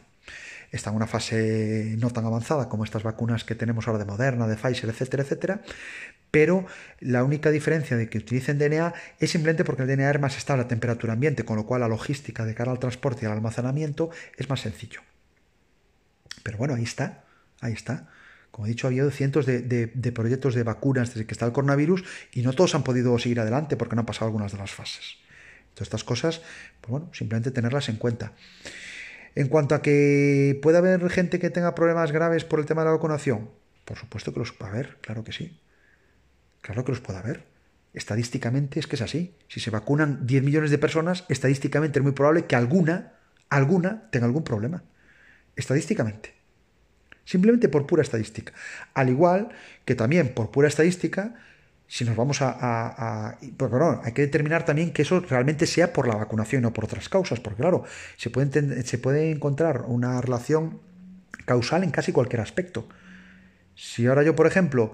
está 0.71 0.89
en 0.89 0.95
una 0.95 1.07
fase 1.07 1.95
no 1.99 2.11
tan 2.11 2.25
avanzada 2.25 2.69
como 2.69 2.85
estas 2.85 3.03
vacunas 3.03 3.43
que 3.43 3.55
tenemos 3.55 3.87
ahora 3.87 3.99
de 3.99 4.05
Moderna, 4.05 4.47
de 4.47 4.55
Pfizer, 4.55 4.89
etcétera, 4.89 5.23
etcétera, 5.23 5.61
pero 6.31 6.65
la 7.01 7.23
única 7.23 7.51
diferencia 7.51 7.97
de 7.97 8.09
que 8.09 8.19
utilicen 8.19 8.57
DNA 8.57 8.93
es 9.19 9.31
simplemente 9.31 9.65
porque 9.65 9.83
el 9.83 9.89
DNA 9.89 10.11
es 10.11 10.19
más 10.21 10.37
estable 10.37 10.63
a 10.63 10.67
temperatura 10.67 11.13
ambiente, 11.13 11.43
con 11.43 11.57
lo 11.57 11.65
cual 11.65 11.81
la 11.81 11.89
logística 11.89 12.45
de 12.45 12.55
cara 12.55 12.71
al 12.71 12.79
transporte 12.79 13.23
y 13.23 13.25
al 13.25 13.33
almacenamiento 13.33 14.09
es 14.37 14.49
más 14.49 14.61
sencillo. 14.61 15.01
Pero 16.41 16.57
bueno, 16.57 16.73
ahí 16.73 16.83
está, 16.83 17.25
ahí 17.59 17.73
está. 17.73 18.07
Como 18.49 18.65
he 18.65 18.69
dicho, 18.69 18.87
ha 18.87 18.89
habido 18.89 19.11
cientos 19.11 19.45
de, 19.45 19.61
de, 19.61 20.11
proyectos 20.11 20.55
de 20.55 20.63
vacunas 20.63 21.09
desde 21.09 21.25
que 21.25 21.33
está 21.33 21.45
el 21.45 21.51
coronavirus 21.51 22.03
y 22.33 22.41
no 22.41 22.53
todos 22.53 22.75
han 22.75 22.83
podido 22.83 23.17
seguir 23.19 23.39
adelante 23.39 23.77
porque 23.77 23.95
no 23.95 24.01
han 24.01 24.05
pasado 24.05 24.25
algunas 24.25 24.51
de 24.51 24.57
las 24.57 24.71
fases. 24.71 25.17
Todas 25.73 25.87
estas 25.87 26.03
cosas, 26.03 26.41
pues 26.81 26.91
bueno, 26.91 27.09
simplemente 27.13 27.51
tenerlas 27.51 27.89
en 27.89 27.95
cuenta. 27.95 28.33
En 29.35 29.47
cuanto 29.47 29.75
a 29.75 29.81
que 29.81 30.59
puede 30.61 30.77
haber 30.77 31.09
gente 31.09 31.39
que 31.39 31.49
tenga 31.49 31.73
problemas 31.73 32.11
graves 32.11 32.43
por 32.43 32.59
el 32.59 32.65
tema 32.65 32.81
de 32.81 32.87
la 32.87 32.91
vacunación, 32.91 33.49
por 33.85 33.97
supuesto 33.97 34.33
que 34.33 34.39
los 34.39 34.51
puede 34.51 34.71
haber, 34.71 34.97
claro 35.01 35.23
que 35.23 35.31
sí. 35.31 35.59
Claro 36.61 36.85
que 36.85 36.91
los 36.91 37.01
puede 37.01 37.19
haber. 37.19 37.45
Estadísticamente 37.93 38.79
es 38.79 38.87
que 38.87 38.95
es 38.95 39.01
así. 39.01 39.35
Si 39.47 39.59
se 39.59 39.71
vacunan 39.71 40.25
10 40.25 40.43
millones 40.43 40.71
de 40.71 40.77
personas, 40.77 41.25
estadísticamente 41.27 41.99
es 41.99 42.03
muy 42.03 42.13
probable 42.13 42.45
que 42.45 42.55
alguna, 42.55 43.13
alguna 43.49 44.09
tenga 44.11 44.25
algún 44.25 44.43
problema. 44.43 44.83
Estadísticamente. 45.55 46.33
Simplemente 47.25 47.69
por 47.69 47.85
pura 47.85 48.01
estadística. 48.01 48.53
Al 48.93 49.09
igual 49.09 49.49
que 49.85 49.95
también 49.95 50.33
por 50.33 50.51
pura 50.51 50.67
estadística 50.67 51.35
si 51.91 52.05
nos 52.05 52.15
vamos 52.15 52.37
a... 52.41 53.37
pues, 53.57 53.71
hay 54.03 54.13
que 54.13 54.21
determinar 54.21 54.63
también 54.63 54.93
que 54.93 55.01
eso 55.01 55.19
realmente 55.19 55.67
sea 55.67 55.91
por 55.91 56.07
la 56.07 56.15
vacunación 56.15 56.61
y 56.61 56.63
no 56.63 56.71
por 56.71 56.85
otras 56.85 57.09
causas, 57.09 57.41
porque 57.41 57.63
claro, 57.63 57.83
se 58.15 58.29
puede, 58.29 58.83
se 58.83 58.97
puede 58.97 59.29
encontrar 59.29 59.81
una 59.87 60.21
relación 60.21 60.79
causal 61.43 61.83
en 61.83 61.91
casi 61.91 62.13
cualquier 62.13 62.39
aspecto. 62.39 62.87
Si 63.75 64.07
ahora 64.07 64.23
yo, 64.23 64.37
por 64.37 64.47
ejemplo, 64.47 64.93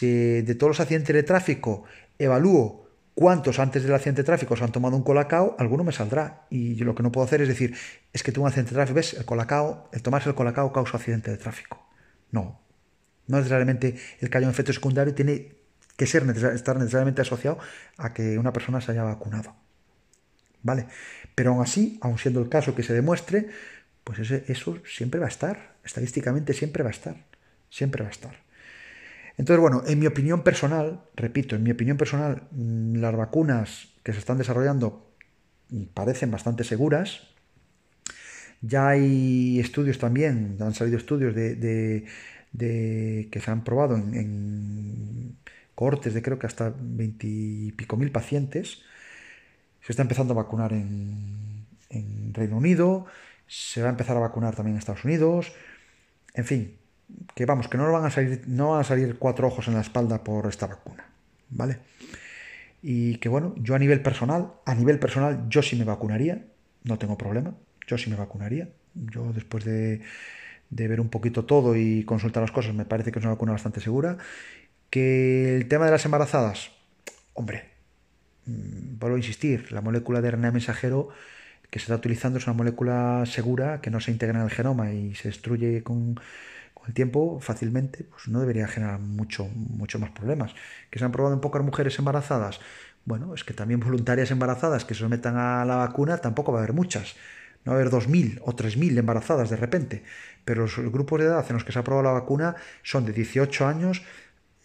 de 0.00 0.54
todos 0.58 0.68
los 0.72 0.80
accidentes 0.80 1.14
de 1.14 1.22
tráfico 1.22 1.84
evalúo 2.18 2.90
cuántos 3.14 3.58
antes 3.58 3.84
del 3.84 3.94
accidente 3.94 4.20
de 4.20 4.26
tráfico 4.26 4.54
se 4.54 4.64
han 4.64 4.70
tomado 4.70 4.98
un 4.98 5.04
colacao, 5.04 5.56
alguno 5.58 5.82
me 5.82 5.92
saldrá. 5.92 6.44
Y 6.50 6.74
yo 6.74 6.84
lo 6.84 6.94
que 6.94 7.02
no 7.02 7.10
puedo 7.10 7.26
hacer 7.26 7.40
es 7.40 7.48
decir, 7.48 7.74
es 8.12 8.22
que 8.22 8.32
tuve 8.32 8.42
un 8.42 8.48
accidente 8.48 8.72
de 8.72 8.74
tráfico, 8.74 8.96
ves, 8.96 9.14
el 9.14 9.24
colacao, 9.24 9.88
el 9.94 10.02
tomarse 10.02 10.28
el 10.28 10.34
colacao 10.34 10.74
causa 10.74 10.98
accidente 10.98 11.30
de 11.30 11.38
tráfico. 11.38 11.88
No. 12.32 12.60
No 13.28 13.38
necesariamente 13.38 13.96
el 14.20 14.28
que 14.28 14.36
haya 14.36 14.46
un 14.46 14.52
efecto 14.52 14.74
secundario 14.74 15.14
tiene 15.14 15.56
que 15.98 16.06
ser 16.06 16.22
estar 16.54 16.78
necesariamente 16.78 17.22
asociado 17.22 17.58
a 17.96 18.14
que 18.14 18.38
una 18.38 18.52
persona 18.52 18.80
se 18.80 18.92
haya 18.92 19.02
vacunado. 19.02 19.56
¿Vale? 20.62 20.86
Pero 21.34 21.50
aún 21.50 21.62
así, 21.62 21.98
aun 22.00 22.18
siendo 22.18 22.40
el 22.40 22.48
caso 22.48 22.74
que 22.76 22.84
se 22.84 22.94
demuestre, 22.94 23.48
pues 24.04 24.20
eso 24.30 24.78
siempre 24.86 25.18
va 25.18 25.26
a 25.26 25.28
estar, 25.28 25.74
estadísticamente 25.84 26.54
siempre 26.54 26.84
va 26.84 26.90
a 26.90 26.92
estar, 26.92 27.16
siempre 27.68 28.04
va 28.04 28.08
a 28.08 28.12
estar. 28.12 28.36
Entonces, 29.38 29.60
bueno, 29.60 29.82
en 29.86 29.98
mi 29.98 30.06
opinión 30.06 30.44
personal, 30.44 31.02
repito, 31.16 31.56
en 31.56 31.64
mi 31.64 31.72
opinión 31.72 31.96
personal, 31.96 32.44
mm, 32.52 32.96
las 32.96 33.16
vacunas 33.16 33.88
que 34.04 34.12
se 34.12 34.20
están 34.20 34.38
desarrollando 34.38 35.12
parecen 35.94 36.30
bastante 36.30 36.62
seguras. 36.62 37.26
Ya 38.60 38.88
hay 38.88 39.58
estudios 39.58 39.98
también, 39.98 40.58
han 40.60 40.74
salido 40.74 40.96
estudios 40.96 41.34
de, 41.34 42.04
que 42.56 43.40
se 43.40 43.50
han 43.50 43.64
probado 43.64 43.96
en 43.96 45.36
cortes 45.78 46.12
de 46.12 46.22
creo 46.22 46.40
que 46.40 46.48
hasta 46.48 46.74
veintipico 46.76 47.96
mil 47.96 48.10
pacientes. 48.10 48.82
Se 49.80 49.92
está 49.92 50.02
empezando 50.02 50.32
a 50.32 50.42
vacunar 50.42 50.72
en, 50.72 51.66
en, 51.88 52.34
Reino 52.34 52.56
Unido, 52.56 53.06
se 53.46 53.80
va 53.80 53.86
a 53.86 53.90
empezar 53.92 54.16
a 54.16 54.20
vacunar 54.20 54.56
también 54.56 54.74
en 54.74 54.80
Estados 54.80 55.04
Unidos. 55.04 55.52
En 56.34 56.44
fin, 56.44 56.76
que 57.32 57.46
vamos, 57.46 57.68
que 57.68 57.78
no 57.78 57.92
van 57.92 58.04
a 58.04 58.10
salir, 58.10 58.42
no 58.48 58.70
van 58.70 58.80
a 58.80 58.84
salir 58.84 59.18
cuatro 59.20 59.46
ojos 59.46 59.68
en 59.68 59.74
la 59.74 59.82
espalda 59.82 60.24
por 60.24 60.48
esta 60.48 60.66
vacuna. 60.66 61.04
¿Vale? 61.48 61.78
Y 62.82 63.18
que 63.18 63.28
bueno, 63.28 63.54
yo 63.58 63.76
a 63.76 63.78
nivel 63.78 64.02
personal, 64.02 64.54
a 64.66 64.74
nivel 64.74 64.98
personal, 64.98 65.48
yo 65.48 65.62
sí 65.62 65.76
me 65.76 65.84
vacunaría, 65.84 66.44
no 66.82 66.98
tengo 66.98 67.16
problema, 67.16 67.54
yo 67.86 67.96
sí 67.98 68.10
me 68.10 68.16
vacunaría. 68.16 68.68
Yo 68.94 69.32
después 69.32 69.64
de, 69.64 70.00
de 70.70 70.88
ver 70.88 71.00
un 71.00 71.08
poquito 71.08 71.44
todo 71.44 71.76
y 71.76 72.02
consultar 72.02 72.42
las 72.42 72.50
cosas, 72.50 72.74
me 72.74 72.84
parece 72.84 73.12
que 73.12 73.20
es 73.20 73.24
una 73.24 73.34
vacuna 73.34 73.52
bastante 73.52 73.78
segura 73.78 74.18
que 74.90 75.56
el 75.56 75.68
tema 75.68 75.86
de 75.86 75.92
las 75.92 76.04
embarazadas, 76.04 76.70
hombre, 77.34 77.70
mm, 78.46 78.98
vuelvo 78.98 79.16
a 79.16 79.18
insistir, 79.18 79.72
la 79.72 79.80
molécula 79.80 80.20
de 80.20 80.28
RNA 80.30 80.52
mensajero 80.52 81.10
que 81.70 81.78
se 81.78 81.84
está 81.84 81.96
utilizando 81.96 82.38
es 82.38 82.46
una 82.46 82.54
molécula 82.54 83.24
segura 83.26 83.80
que 83.80 83.90
no 83.90 84.00
se 84.00 84.10
integra 84.10 84.38
en 84.38 84.44
el 84.44 84.50
genoma 84.50 84.92
y 84.92 85.14
se 85.14 85.28
destruye 85.28 85.82
con, 85.82 86.18
el 86.88 86.94
tiempo 86.94 87.38
fácilmente, 87.40 88.04
pues 88.04 88.28
no 88.28 88.40
debería 88.40 88.66
generar 88.66 88.98
mucho, 88.98 89.46
mucho 89.54 89.98
más 89.98 90.10
problemas. 90.10 90.54
Que 90.90 90.98
se 90.98 91.04
han 91.04 91.12
probado 91.12 91.34
en 91.34 91.40
pocas 91.42 91.62
mujeres 91.62 91.98
embarazadas. 91.98 92.60
Bueno, 93.04 93.34
es 93.34 93.44
que 93.44 93.52
también 93.52 93.80
voluntarias 93.80 94.30
embarazadas 94.30 94.86
que 94.86 94.94
se 94.94 95.00
sometan 95.00 95.36
a 95.36 95.64
la 95.66 95.76
vacuna 95.76 96.16
tampoco 96.16 96.50
va 96.50 96.60
a 96.60 96.62
haber 96.62 96.74
muchas. 96.74 97.14
No 97.64 97.72
va 97.72 97.78
a 97.78 97.80
haber 97.82 97.92
2.000 97.92 98.40
o 98.42 98.56
3.000 98.56 98.98
embarazadas 98.98 99.50
de 99.50 99.56
repente. 99.56 100.02
Pero 100.46 100.62
los 100.62 100.78
grupos 100.78 101.20
de 101.20 101.26
edad 101.26 101.44
en 101.48 101.54
los 101.54 101.64
que 101.64 101.72
se 101.72 101.78
ha 101.78 101.84
probado 101.84 102.04
la 102.04 102.18
vacuna 102.20 102.56
son 102.82 103.04
de 103.04 103.12
18 103.12 103.66
años 103.66 104.02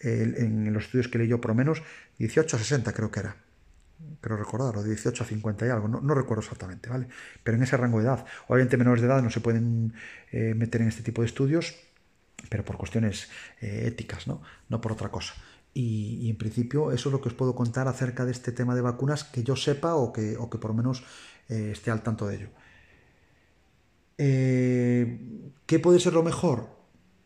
en 0.04 0.72
los 0.72 0.84
estudios 0.84 1.08
que 1.08 1.18
leí 1.18 1.28
yo 1.28 1.40
por 1.40 1.50
lo 1.50 1.54
menos, 1.54 1.82
18 2.18 2.56
a 2.56 2.58
60 2.58 2.92
creo 2.92 3.10
que 3.10 3.20
era. 3.20 3.36
Creo 4.20 4.36
recordar, 4.36 4.76
o 4.76 4.82
de 4.82 4.90
18 4.90 5.22
a 5.22 5.26
50 5.26 5.66
y 5.66 5.70
algo, 5.70 5.88
no, 5.88 6.14
recuerdo 6.14 6.42
exactamente, 6.42 6.88
¿vale? 6.88 7.08
Pero 7.42 7.56
en 7.56 7.62
ese 7.62 7.76
rango 7.76 7.98
de 7.98 8.06
edad. 8.06 8.24
Obviamente 8.48 8.76
menores 8.76 9.02
de 9.02 9.08
edad 9.08 9.22
no 9.22 9.30
se 9.30 9.40
pueden 9.40 9.94
eh, 10.32 10.54
meter 10.54 10.82
en 10.82 10.88
este 10.88 11.02
tipo 11.02 11.22
de 11.22 11.26
estudios, 11.26 11.74
pero 12.48 12.64
por 12.64 12.76
cuestiones 12.76 13.30
eh, 13.60 13.84
éticas, 13.86 14.26
¿no? 14.26 14.42
No 14.68 14.80
por 14.80 14.92
otra 14.92 15.10
cosa. 15.10 15.34
Y, 15.72 16.30
en 16.30 16.36
principio 16.36 16.92
eso 16.92 17.08
es 17.08 17.12
lo 17.12 17.20
que 17.20 17.28
os 17.28 17.34
puedo 17.34 17.54
contar 17.54 17.88
acerca 17.88 18.24
de 18.24 18.32
este 18.32 18.52
tema 18.52 18.74
de 18.74 18.80
vacunas 18.80 19.24
que 19.24 19.42
yo 19.42 19.56
sepa 19.56 19.94
o 19.94 20.12
que, 20.12 20.36
o 20.36 20.48
que 20.48 20.58
por 20.58 20.70
lo 20.70 20.76
menos 20.76 21.04
eh, 21.48 21.70
esté 21.72 21.90
al 21.90 22.02
tanto 22.02 22.26
de 22.26 22.36
ello. 22.36 22.48
¿Qué 24.16 25.78
puede 25.80 25.98
ser 25.98 26.12
lo 26.12 26.22
mejor? 26.22 26.68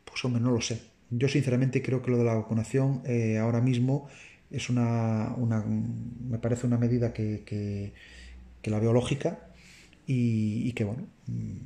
Pues 0.04 0.24
hombre, 0.24 0.40
no 0.40 0.50
lo 0.50 0.60
sé. 0.60 0.87
Yo 1.10 1.28
sinceramente 1.28 1.82
creo 1.82 2.02
que 2.02 2.10
lo 2.10 2.18
de 2.18 2.24
la 2.24 2.34
vacunación 2.34 3.02
eh, 3.06 3.38
ahora 3.38 3.60
mismo 3.60 4.08
es 4.50 4.70
una, 4.70 5.34
me 5.36 6.38
parece 6.38 6.66
una 6.66 6.78
medida 6.78 7.12
que, 7.12 7.92
la 8.64 8.78
veo 8.78 8.92
lógica 8.92 9.48
y, 10.06 10.72
que 10.72 10.84
bueno, 10.84 11.06
mm, 11.26 11.56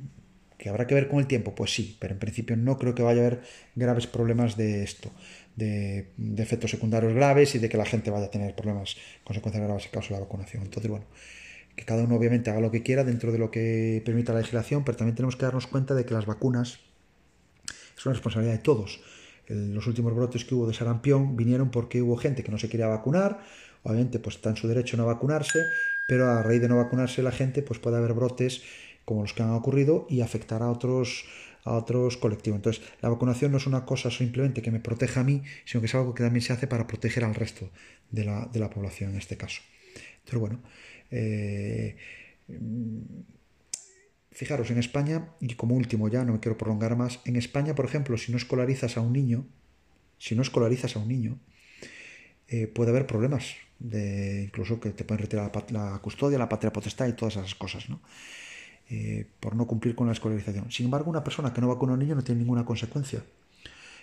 que 0.57 0.69
habrá 0.69 0.87
que 0.87 0.95
ver 0.95 1.09
con 1.09 1.19
el 1.19 1.27
tiempo, 1.27 1.53
pues 1.53 1.73
sí, 1.73 1.97
pero 1.99 2.13
en 2.13 2.19
principio 2.19 2.55
no 2.55 2.77
creo 2.77 2.95
que 2.95 3.03
vaya 3.03 3.21
a 3.21 3.27
haber 3.27 3.41
graves 3.75 4.07
problemas 4.07 4.55
de 4.55 4.83
esto, 4.83 5.11
de, 5.57 6.07
efectos 6.37 6.71
secundarios 6.71 7.13
graves 7.13 7.55
y 7.55 7.59
de 7.59 7.67
que 7.67 7.75
la 7.77 7.85
gente 7.85 8.09
vaya 8.09 8.27
a 8.27 8.31
tener 8.31 8.55
problemas, 8.55 8.95
consecuencias 9.25 9.65
graves 9.65 9.87
a 9.87 9.91
causa 9.91 10.09
de 10.09 10.13
la 10.15 10.19
vacunación. 10.21 10.63
Entonces, 10.63 10.89
bueno, 10.89 11.05
que 11.75 11.83
cada 11.83 12.03
uno 12.03 12.15
obviamente 12.15 12.49
haga 12.49 12.61
lo 12.61 12.71
que 12.71 12.83
quiera 12.83 13.03
dentro 13.03 13.33
de 13.33 13.39
lo 13.39 13.51
que 13.51 14.01
permita 14.05 14.31
la 14.31 14.39
legislación, 14.39 14.85
pero 14.85 14.97
también 14.97 15.15
tenemos 15.15 15.35
que 15.35 15.43
darnos 15.43 15.67
cuenta 15.67 15.95
de 15.95 16.05
que 16.05 16.13
las 16.13 16.25
vacunas 16.25 16.79
son 17.95 18.11
una 18.11 18.13
responsabilidad 18.13 18.53
de 18.53 18.63
todos 18.63 19.01
los 19.47 19.87
últimos 19.87 20.15
brotes 20.15 20.45
que 20.45 20.55
hubo 20.55 20.67
de 20.67 20.73
sarampión 20.73 21.35
vinieron 21.35 21.69
porque 21.69 22.01
hubo 22.01 22.15
gente 22.17 22.43
que 22.43 22.51
no 22.51 22.57
se 22.57 22.69
quería 22.69 22.87
vacunar, 22.87 23.41
obviamente 23.83 24.19
pues 24.19 24.35
está 24.35 24.49
en 24.49 24.55
su 24.55 24.67
derecho 24.67 24.97
no 24.97 25.05
vacunarse, 25.05 25.59
pero 26.07 26.29
a 26.29 26.43
raíz 26.43 26.61
de 26.61 26.69
no 26.69 26.77
vacunarse 26.77 27.21
la 27.23 27.31
gente 27.31 27.61
pues 27.61 27.79
puede 27.79 27.97
haber 27.97 28.13
brotes 28.13 28.61
como 29.05 29.21
los 29.21 29.33
que 29.33 29.43
han 29.43 29.51
ocurrido 29.51 30.07
y 30.09 30.21
afectar 30.21 30.61
a 30.61 30.69
otros 30.69 31.25
a 31.65 31.73
otros 31.75 32.17
colectivos. 32.17 32.57
Entonces, 32.57 32.83
la 33.01 33.07
vacunación 33.07 33.51
no 33.51 33.57
es 33.57 33.67
una 33.67 33.85
cosa 33.85 34.11
simplemente 34.11 34.61
que 34.61 34.69
me 34.69 34.81
proteja 34.81 35.21
a 35.21 35.23
mí, 35.23 35.43
sino 35.63 35.79
que 35.79 35.85
es 35.85 35.95
algo 35.95 36.13
que 36.13 36.21
también 36.21 36.41
se 36.41 36.51
hace 36.51 36.67
para 36.67 36.87
proteger 36.87 37.23
al 37.23 37.35
resto 37.35 37.69
de 38.11 38.25
la, 38.25 38.49
de 38.51 38.59
la 38.59 38.69
población 38.69 39.11
en 39.11 39.17
este 39.17 39.37
caso. 39.37 39.61
Entonces, 40.25 40.39
bueno, 40.39 40.59
eh, 41.09 41.95
fijaros, 44.33 44.69
en 44.71 44.77
España, 44.77 45.29
y 45.39 45.53
como 45.55 45.75
último 45.75 46.09
ya, 46.09 46.25
no 46.25 46.33
me 46.33 46.39
quiero 46.39 46.57
prolongar 46.57 46.95
más, 46.95 47.19
en 47.25 47.35
España, 47.35 47.75
por 47.75 47.85
ejemplo, 47.85 48.17
si 48.17 48.31
no 48.31 48.37
escolarizas 48.37 48.97
a 48.97 49.01
un 49.01 49.13
niño, 49.13 49.45
si 50.17 50.35
no 50.35 50.41
escolarizas 50.41 50.95
a 50.95 50.99
un 50.99 51.07
niño, 51.07 51.39
eh, 52.47 52.67
puede 52.67 52.91
haber 52.91 53.07
problemas, 53.07 53.55
de, 53.79 54.43
incluso 54.43 54.79
que 54.79 54.89
te 54.91 55.03
pueden 55.03 55.21
retirar 55.21 55.51
la, 55.71 55.99
custodia, 55.99 56.37
la 56.37 56.49
patria 56.49 56.73
potestad 56.73 57.07
y 57.07 57.13
todas 57.13 57.35
esas 57.35 57.55
cosas, 57.55 57.89
¿no? 57.89 58.01
Eh, 58.89 59.25
por 59.39 59.55
no 59.55 59.65
cumplir 59.65 59.95
con 59.95 60.07
la 60.07 60.13
escolarización. 60.13 60.71
Sin 60.71 60.85
embargo, 60.85 61.09
una 61.09 61.23
persona 61.23 61.53
que 61.53 61.61
no 61.61 61.67
vacuna 61.67 61.93
a 61.93 61.95
un 61.95 61.99
niño 61.99 62.15
no 62.15 62.23
tiene 62.23 62.39
ninguna 62.39 62.65
consecuencia. 62.65 63.23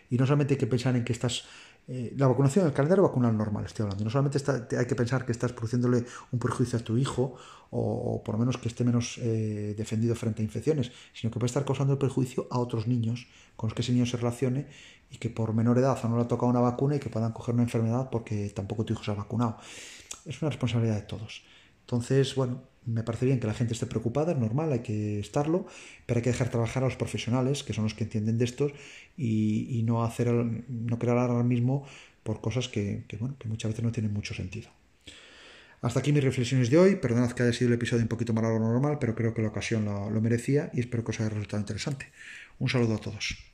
Y 0.08 0.16
no 0.16 0.26
solamente 0.26 0.54
hay 0.54 0.58
que 0.58 0.66
pensar 0.66 0.96
en 0.96 1.04
que 1.04 1.12
estás 1.12 1.44
eh, 1.92 2.14
la 2.16 2.28
vacunación, 2.28 2.66
el 2.66 2.72
calendario 2.72 3.02
vacunal 3.02 3.36
normal, 3.36 3.64
estoy 3.64 3.82
hablando. 3.82 4.04
No 4.04 4.10
solamente 4.10 4.38
hay 4.76 4.86
que 4.86 4.94
pensar 4.94 5.26
que 5.26 5.32
estás 5.32 5.52
produciéndole 5.52 6.04
un 6.30 6.38
perjuicio 6.38 6.78
a 6.78 6.82
tu 6.82 6.96
hijo, 6.96 7.34
o, 7.70 8.22
por 8.22 8.36
lo 8.36 8.38
menos 8.38 8.58
que 8.58 8.68
esté 8.68 8.84
menos 8.84 9.18
eh, 9.18 9.74
defendido 9.76 10.14
frente 10.14 10.40
a 10.40 10.44
infecciones, 10.44 10.92
sino 11.12 11.32
que 11.32 11.40
puede 11.40 11.48
estar 11.48 11.64
causando 11.64 11.94
el 11.94 11.98
perjuicio 11.98 12.46
a 12.52 12.60
otros 12.60 12.86
niños 12.86 13.26
con 13.56 13.68
los 13.68 13.74
que 13.74 13.82
ese 13.82 13.90
niño 13.92 14.06
se 14.06 14.16
relacione 14.18 14.68
y 15.10 15.18
que 15.18 15.30
por 15.30 15.52
menor 15.52 15.78
edad 15.78 15.98
o 16.04 16.08
no 16.08 16.16
le 16.16 16.22
ha 16.22 16.28
tocado 16.28 16.48
una 16.48 16.60
vacuna 16.60 16.94
y 16.94 17.00
que 17.00 17.10
puedan 17.10 17.32
coger 17.32 17.54
una 17.54 17.64
enfermedad 17.64 18.08
porque 18.08 18.48
tampoco 18.50 18.84
tu 18.84 18.92
hijo 18.92 19.02
se 19.02 19.10
ha 19.10 19.14
vacunado. 19.14 19.56
Es 20.24 20.40
una 20.42 20.50
responsabilidad 20.50 20.94
de 20.94 21.02
todos. 21.02 21.42
Entonces, 21.80 22.36
bueno, 22.36 22.62
me 22.86 23.02
parece 23.02 23.26
bien 23.26 23.40
que 23.40 23.46
la 23.46 23.54
gente 23.54 23.74
esté 23.74 23.86
preocupada, 23.86 24.32
es 24.32 24.38
normal, 24.38 24.72
hay 24.72 24.80
que 24.80 25.18
estarlo, 25.18 25.66
pero 26.06 26.18
hay 26.18 26.22
que 26.22 26.30
dejar 26.30 26.50
trabajar 26.50 26.82
a 26.82 26.86
los 26.86 26.96
profesionales, 26.96 27.62
que 27.62 27.72
son 27.72 27.84
los 27.84 27.94
que 27.94 28.04
entienden 28.04 28.38
de 28.38 28.44
estos, 28.44 28.72
y, 29.16 29.82
no 29.84 30.04
hacer 30.04 30.28
no 30.28 30.98
crear 30.98 31.18
alarmismo 31.18 31.86
por 32.22 32.40
cosas 32.40 32.68
que, 32.68 33.04
bueno, 33.18 33.36
que 33.38 33.48
muchas 33.48 33.70
veces 33.70 33.84
no 33.84 33.92
tienen 33.92 34.12
mucho 34.12 34.34
sentido. 34.34 34.70
Hasta 35.82 36.00
aquí 36.00 36.12
mis 36.12 36.22
reflexiones 36.22 36.68
de 36.68 36.76
hoy. 36.76 36.96
Perdonad 36.96 37.32
que 37.32 37.42
haya 37.42 37.54
sido 37.54 37.68
el 37.68 37.74
episodio 37.74 38.02
un 38.02 38.08
poquito 38.08 38.34
más 38.34 38.44
largo 38.44 38.58
normal, 38.58 38.98
pero 39.00 39.14
creo 39.14 39.32
que 39.32 39.40
la 39.40 39.48
ocasión 39.48 39.86
lo, 39.86 40.10
lo 40.10 40.20
merecía 40.20 40.70
y 40.74 40.80
espero 40.80 41.04
que 41.04 41.12
os 41.12 41.20
haya 41.20 41.30
resultado 41.30 41.60
interesante. 41.60 42.06
Un 42.58 42.68
saludo 42.68 42.96
a 42.96 42.98
todos. 42.98 43.49